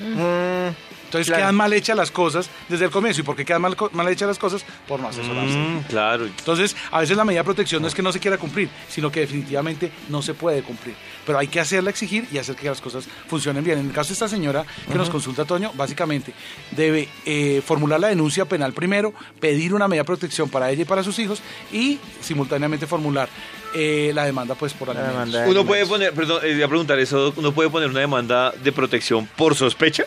Mm, 0.00 0.74
Entonces 1.12 1.26
Claro. 1.26 1.42
quedan 1.42 1.54
mal 1.56 1.70
hechas 1.74 1.94
las 1.94 2.10
cosas 2.10 2.48
desde 2.70 2.86
el 2.86 2.90
comienzo. 2.90 3.20
¿Y 3.20 3.24
por 3.24 3.36
qué 3.36 3.44
quedan 3.44 3.60
mal, 3.60 3.76
mal 3.92 4.08
hechas 4.08 4.26
las 4.28 4.38
cosas? 4.38 4.64
Por 4.88 4.98
no 4.98 5.08
asesorarse. 5.08 5.58
Mm, 5.58 5.82
claro. 5.82 6.24
Entonces, 6.24 6.74
a 6.90 7.00
veces 7.00 7.18
la 7.18 7.24
medida 7.26 7.40
de 7.40 7.44
protección 7.44 7.82
no 7.82 7.88
es 7.88 7.94
que 7.94 8.00
no 8.00 8.10
se 8.12 8.18
quiera 8.18 8.38
cumplir, 8.38 8.70
sino 8.88 9.12
que 9.12 9.20
definitivamente 9.20 9.92
no 10.08 10.22
se 10.22 10.32
puede 10.32 10.62
cumplir. 10.62 10.94
Pero 11.26 11.38
hay 11.38 11.48
que 11.48 11.60
hacerla 11.60 11.90
exigir 11.90 12.26
y 12.32 12.38
hacer 12.38 12.56
que 12.56 12.66
las 12.66 12.80
cosas 12.80 13.06
funcionen 13.28 13.62
bien. 13.62 13.78
En 13.78 13.88
el 13.88 13.92
caso 13.92 14.08
de 14.08 14.14
esta 14.14 14.26
señora 14.28 14.64
que 14.90 14.94
nos 14.96 15.10
consulta, 15.10 15.44
Toño, 15.44 15.70
básicamente 15.74 16.32
debe 16.70 17.10
eh, 17.26 17.60
formular 17.62 18.00
la 18.00 18.08
denuncia 18.08 18.46
penal 18.46 18.72
primero, 18.72 19.12
pedir 19.38 19.74
una 19.74 19.88
medida 19.88 20.04
de 20.04 20.06
protección 20.06 20.48
para 20.48 20.70
ella 20.70 20.80
y 20.82 20.86
para 20.86 21.02
sus 21.04 21.18
hijos 21.18 21.42
y 21.70 21.98
simultáneamente 22.22 22.86
formular 22.86 23.28
eh, 23.74 24.12
la 24.14 24.24
demanda 24.24 24.54
pues 24.54 24.72
por 24.72 24.88
alimentos. 24.88 25.30
demanda. 25.32 25.46
Uno 25.50 25.66
puede 25.66 25.84
poner, 25.84 26.14
perdón, 26.14 26.40
eh, 26.42 26.54
voy 26.54 26.62
a 26.62 26.68
preguntar 26.68 26.98
eso, 26.98 27.34
uno 27.36 27.52
puede 27.52 27.68
poner 27.68 27.90
una 27.90 28.00
demanda 28.00 28.50
de 28.52 28.72
protección 28.72 29.28
por 29.36 29.54
sospecha. 29.54 30.04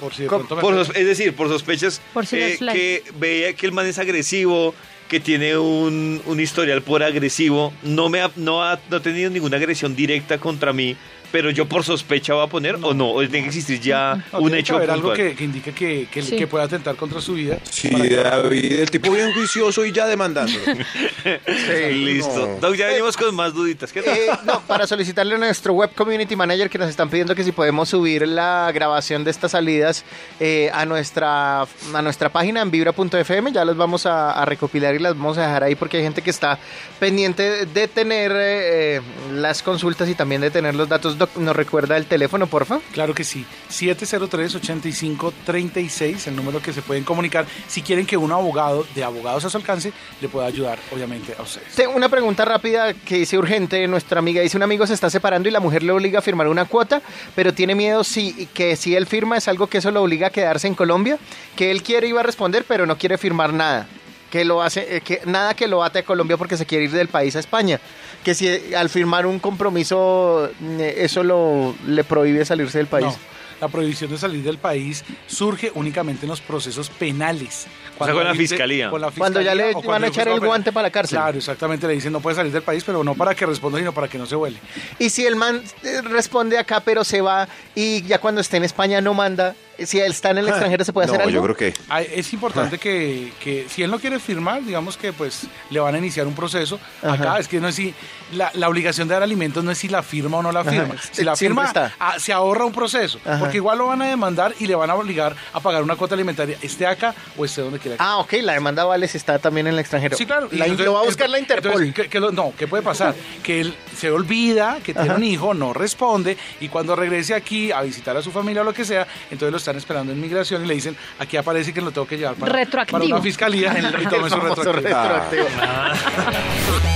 Por 0.00 0.14
si 0.14 0.22
de 0.22 0.28
Co- 0.28 0.36
pronto 0.38 0.56
me- 0.56 0.62
Por 0.62 0.74
sos- 0.74 0.94
es 0.96 1.06
decir, 1.06 1.34
por 1.34 1.48
sospechas 1.48 2.00
Por 2.12 2.26
si 2.26 2.36
eh, 2.36 2.56
que 2.72 3.02
veía 3.18 3.52
que 3.54 3.66
el 3.66 3.72
man 3.72 3.86
es 3.86 3.98
agresivo, 3.98 4.74
que 5.08 5.20
tiene 5.20 5.56
un, 5.56 6.20
un 6.26 6.40
historial 6.40 6.82
por 6.82 7.02
agresivo, 7.02 7.72
no 7.82 8.08
me 8.08 8.20
ha, 8.20 8.30
no 8.36 8.62
ha 8.64 8.78
no 8.90 8.96
ha 8.96 9.00
tenido 9.00 9.30
ninguna 9.30 9.56
agresión 9.56 9.94
directa 9.94 10.38
contra 10.38 10.72
mí, 10.72 10.96
pero 11.36 11.50
yo 11.50 11.68
por 11.68 11.84
sospecha 11.84 12.32
voy 12.32 12.46
a 12.46 12.48
poner 12.48 12.76
o 12.80 12.94
no, 12.94 13.10
o 13.10 13.20
tiene 13.20 13.42
que 13.42 13.48
existir 13.48 13.78
ya 13.78 14.24
No, 14.32 14.38
un 14.38 14.52
que 14.52 14.58
hecho 14.60 14.76
haber 14.76 14.90
algo 14.90 15.12
que, 15.12 15.34
que 15.34 15.44
indique 15.44 15.70
que, 15.74 16.08
que, 16.10 16.22
Sí. 16.22 16.34
que 16.34 16.46
pueda 16.46 16.64
atentar 16.64 16.96
contra 16.96 17.20
su 17.20 17.34
vida. 17.34 17.58
Sí, 17.70 17.90
que- 17.90 18.16
David, 18.16 18.72
el 18.80 18.90
tipo 18.90 19.10
bien 19.12 19.34
juicioso 19.34 19.84
y 19.84 19.92
ya 19.92 20.06
demandando. 20.06 20.50
Listo. 21.92 22.46
no. 22.46 22.58
Doc, 22.60 22.74
ya 22.76 22.86
venimos 22.86 23.18
con 23.18 23.34
más 23.34 23.52
duditas. 23.52 23.92
¿Qué 23.92 24.00
tal? 24.00 24.16
Eh, 24.16 24.30
no, 24.44 24.60
para 24.62 24.86
solicitarle 24.86 25.34
a 25.34 25.38
nuestro 25.38 25.74
web 25.74 25.90
community 25.94 26.36
manager 26.36 26.70
que 26.70 26.78
nos 26.78 26.88
están 26.88 27.10
pidiendo 27.10 27.34
que 27.34 27.44
si 27.44 27.52
podemos 27.52 27.90
subir 27.90 28.26
la 28.26 28.70
grabación 28.72 29.22
de 29.22 29.30
estas 29.30 29.50
salidas 29.52 30.04
eh, 30.40 30.70
a 30.72 30.86
nuestra 30.86 31.62
a 31.62 32.02
nuestra 32.02 32.30
página 32.30 32.62
en 32.62 32.70
vibra.fm, 32.70 33.52
ya 33.52 33.62
las 33.66 33.76
vamos 33.76 34.06
a, 34.06 34.30
a 34.32 34.44
recopilar 34.46 34.94
y 34.94 35.00
las 35.00 35.14
vamos 35.14 35.36
a 35.36 35.42
dejar 35.42 35.64
ahí 35.64 35.74
porque 35.74 35.98
hay 35.98 36.02
gente 36.02 36.22
que 36.22 36.30
está 36.30 36.58
pendiente 36.98 37.66
de 37.66 37.88
tener 37.88 38.32
eh, 38.32 38.96
eh, 38.96 39.00
las 39.34 39.62
consultas 39.62 40.08
y 40.08 40.14
también 40.14 40.40
de 40.40 40.50
tener 40.50 40.74
los 40.74 40.88
datos. 40.88 41.18
Doc, 41.18 41.25
¿Nos 41.36 41.56
recuerda 41.56 41.96
el 41.96 42.06
teléfono, 42.06 42.46
porfa? 42.46 42.80
Claro 42.92 43.14
que 43.14 43.24
sí. 43.24 43.44
703-8536, 43.70 46.28
el 46.28 46.36
número 46.36 46.62
que 46.62 46.72
se 46.72 46.82
pueden 46.82 47.02
comunicar 47.04 47.46
si 47.68 47.82
quieren 47.82 48.06
que 48.06 48.16
un 48.16 48.32
abogado 48.32 48.86
de 48.94 49.04
abogados 49.04 49.44
a 49.44 49.50
su 49.50 49.56
alcance 49.56 49.92
le 50.20 50.28
pueda 50.28 50.46
ayudar, 50.46 50.78
obviamente, 50.92 51.34
a 51.38 51.42
ustedes. 51.42 51.74
Tengo 51.74 51.96
una 51.96 52.08
pregunta 52.08 52.44
rápida 52.44 52.94
que 52.94 53.18
dice 53.18 53.38
urgente. 53.38 53.86
Nuestra 53.88 54.18
amiga 54.18 54.42
dice: 54.42 54.56
Un 54.56 54.62
amigo 54.62 54.86
se 54.86 54.94
está 54.94 55.10
separando 55.10 55.48
y 55.48 55.52
la 55.52 55.60
mujer 55.60 55.82
le 55.82 55.92
obliga 55.92 56.20
a 56.20 56.22
firmar 56.22 56.48
una 56.48 56.64
cuota, 56.64 57.02
pero 57.34 57.52
tiene 57.52 57.74
miedo 57.74 58.04
si, 58.04 58.46
que 58.54 58.76
si 58.76 58.96
él 58.96 59.06
firma 59.06 59.36
es 59.36 59.48
algo 59.48 59.66
que 59.66 59.78
eso 59.78 59.90
lo 59.90 60.02
obliga 60.02 60.28
a 60.28 60.30
quedarse 60.30 60.66
en 60.66 60.74
Colombia. 60.74 61.18
Que 61.56 61.70
él 61.70 61.82
quiere 61.82 62.08
iba 62.08 62.20
a 62.20 62.24
responder, 62.24 62.64
pero 62.66 62.86
no 62.86 62.96
quiere 62.98 63.18
firmar 63.18 63.52
nada. 63.52 63.86
Que 64.30 64.44
lo 64.44 64.62
hace, 64.62 64.96
eh, 64.96 65.00
que 65.00 65.20
nada 65.24 65.54
que 65.54 65.68
lo 65.68 65.84
ate 65.84 66.00
a 66.00 66.02
Colombia 66.04 66.36
porque 66.36 66.56
se 66.56 66.66
quiere 66.66 66.84
ir 66.84 66.90
del 66.90 67.08
país 67.08 67.36
a 67.36 67.40
España. 67.40 67.80
Que 68.24 68.34
si 68.34 68.48
eh, 68.48 68.76
al 68.76 68.88
firmar 68.88 69.26
un 69.26 69.38
compromiso 69.38 70.50
eh, 70.60 70.94
eso 70.98 71.22
lo 71.22 71.74
le 71.86 72.04
prohíbe 72.04 72.44
salirse 72.44 72.78
del 72.78 72.88
país. 72.88 73.06
No, 73.06 73.16
la 73.60 73.68
prohibición 73.68 74.10
de 74.10 74.18
salir 74.18 74.42
del 74.42 74.58
país 74.58 75.04
surge 75.26 75.70
únicamente 75.74 76.26
en 76.26 76.30
los 76.30 76.40
procesos 76.40 76.90
penales. 76.90 77.66
sea, 78.04 78.12
con 78.12 78.24
la 78.24 78.34
fiscalía. 78.34 78.90
con 78.90 79.00
la 79.00 79.10
Cuando 79.10 79.40
ya 79.40 79.54
le 79.54 79.70
o 79.70 79.74
van 79.74 79.82
cuando 79.82 80.06
a 80.06 80.10
echar 80.10 80.28
el 80.28 80.40
guante 80.40 80.72
para 80.72 80.88
la 80.88 80.90
cárcel. 80.90 81.18
Claro, 81.18 81.38
exactamente. 81.38 81.86
Le 81.86 81.94
dicen 81.94 82.12
no 82.12 82.20
puede 82.20 82.36
salir 82.36 82.52
del 82.52 82.62
país, 82.62 82.82
pero 82.84 83.02
no 83.02 83.14
para 83.14 83.34
que 83.34 83.46
responda, 83.46 83.78
sino 83.78 83.92
para 83.92 84.08
que 84.08 84.18
no 84.18 84.26
se 84.26 84.34
vuele. 84.34 84.58
Y 84.98 85.10
si 85.10 85.24
el 85.24 85.36
man 85.36 85.62
responde 86.04 86.58
acá, 86.58 86.80
pero 86.80 87.04
se 87.04 87.20
va 87.20 87.48
y 87.74 88.02
ya 88.02 88.18
cuando 88.18 88.40
esté 88.40 88.58
en 88.58 88.64
España 88.64 89.00
no 89.00 89.14
manda, 89.14 89.54
si 89.84 89.98
él 90.00 90.12
está 90.12 90.30
en 90.30 90.38
el 90.38 90.48
extranjero 90.48 90.84
se 90.84 90.92
puede 90.92 91.06
hacer 91.06 91.18
no, 91.18 91.24
algo. 91.24 91.34
yo 91.34 91.42
creo 91.42 91.56
que 91.56 91.74
Ah, 91.88 92.02
Es 92.02 92.32
importante 92.32 92.78
que, 92.78 93.32
que 93.40 93.66
si 93.68 93.82
él 93.82 93.90
no 93.90 93.98
quiere 93.98 94.18
firmar, 94.18 94.64
digamos 94.64 94.96
que 94.96 95.12
pues 95.12 95.46
le 95.70 95.80
van 95.80 95.94
a 95.94 95.98
iniciar 95.98 96.26
un 96.26 96.34
proceso. 96.34 96.80
Acá 97.02 97.30
Ajá. 97.30 97.38
es 97.40 97.48
que 97.48 97.60
no 97.60 97.68
es 97.68 97.74
si 97.74 97.94
la, 98.32 98.50
la 98.54 98.68
obligación 98.68 99.06
de 99.08 99.14
dar 99.14 99.22
alimentos 99.22 99.62
no 99.62 99.70
es 99.70 99.78
si 99.78 99.88
la 99.88 100.02
firma 100.02 100.38
o 100.38 100.42
no 100.42 100.52
la 100.52 100.60
Ajá. 100.60 100.70
firma. 100.70 100.94
Si 101.12 101.22
la 101.24 101.36
Siempre 101.36 101.64
firma, 101.66 101.66
está. 101.86 101.94
ah, 101.98 102.18
se 102.18 102.32
ahorra 102.32 102.64
un 102.64 102.72
proceso. 102.72 103.18
Ajá. 103.24 103.38
Porque 103.38 103.56
igual 103.58 103.78
lo 103.78 103.86
van 103.86 104.02
a 104.02 104.06
demandar 104.08 104.54
y 104.58 104.66
le 104.66 104.74
van 104.74 104.90
a 104.90 104.94
obligar 104.94 105.36
a 105.52 105.60
pagar 105.60 105.82
una 105.82 105.96
cuota 105.96 106.14
alimentaria, 106.14 106.56
esté 106.62 106.86
acá 106.86 107.14
o 107.36 107.44
esté 107.44 107.60
donde 107.62 107.78
quiera. 107.78 107.96
Ah, 108.00 108.18
ok, 108.18 108.34
la 108.42 108.54
demanda 108.54 108.84
vale 108.84 109.06
si 109.08 109.16
está 109.18 109.38
también 109.38 109.66
en 109.66 109.74
el 109.74 109.78
extranjero. 109.80 110.16
Sí, 110.16 110.26
claro. 110.26 110.48
La- 110.52 110.64
entonces- 110.64 110.86
lo 110.86 110.94
va 110.94 111.00
a 111.00 111.04
buscar 111.04 111.28
la 111.30 111.38
entonces, 111.38 111.64
Interpol. 111.66 111.92
¿qué- 111.94 112.08
qué 112.08 112.20
lo- 112.20 112.32
no, 112.32 112.52
¿qué 112.58 112.66
puede 112.66 112.82
pasar? 112.82 113.14
Que 113.42 113.60
él 113.60 113.74
se 113.96 114.10
olvida 114.10 114.78
que 114.84 114.92
tiene 114.94 115.08
Ajá. 115.10 115.18
un 115.18 115.24
hijo, 115.24 115.54
no 115.54 115.72
responde, 115.72 116.36
y 116.60 116.68
cuando 116.68 116.96
regrese 116.96 117.34
aquí 117.34 117.70
a 117.72 117.82
visitar 117.82 118.16
a 118.16 118.22
su 118.22 118.30
familia 118.32 118.62
o 118.62 118.64
lo 118.64 118.72
que 118.74 118.84
sea, 118.84 119.06
entonces 119.30 119.52
lo 119.52 119.58
están 119.66 119.76
esperando 119.78 120.12
en 120.12 120.20
migración 120.20 120.64
y 120.64 120.68
le 120.68 120.74
dicen, 120.74 120.96
aquí 121.18 121.36
aparece 121.36 121.74
que 121.74 121.80
lo 121.80 121.90
tengo 121.90 122.06
que 122.06 122.16
llevar 122.16 122.36
para, 122.36 122.52
Retroactivo. 122.52 122.98
para 123.00 123.04
una 123.14 123.20
fiscalía 123.22 123.74
y 123.76 124.06
tome 124.06 124.30
su 124.30 124.72
retroactivo. 124.72 125.46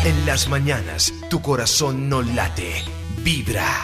En 0.05 0.27
las 0.27 0.49
mañanas, 0.49 1.13
tu 1.29 1.43
corazón 1.43 2.09
no 2.09 2.23
late, 2.23 2.85
vibra. 3.19 3.83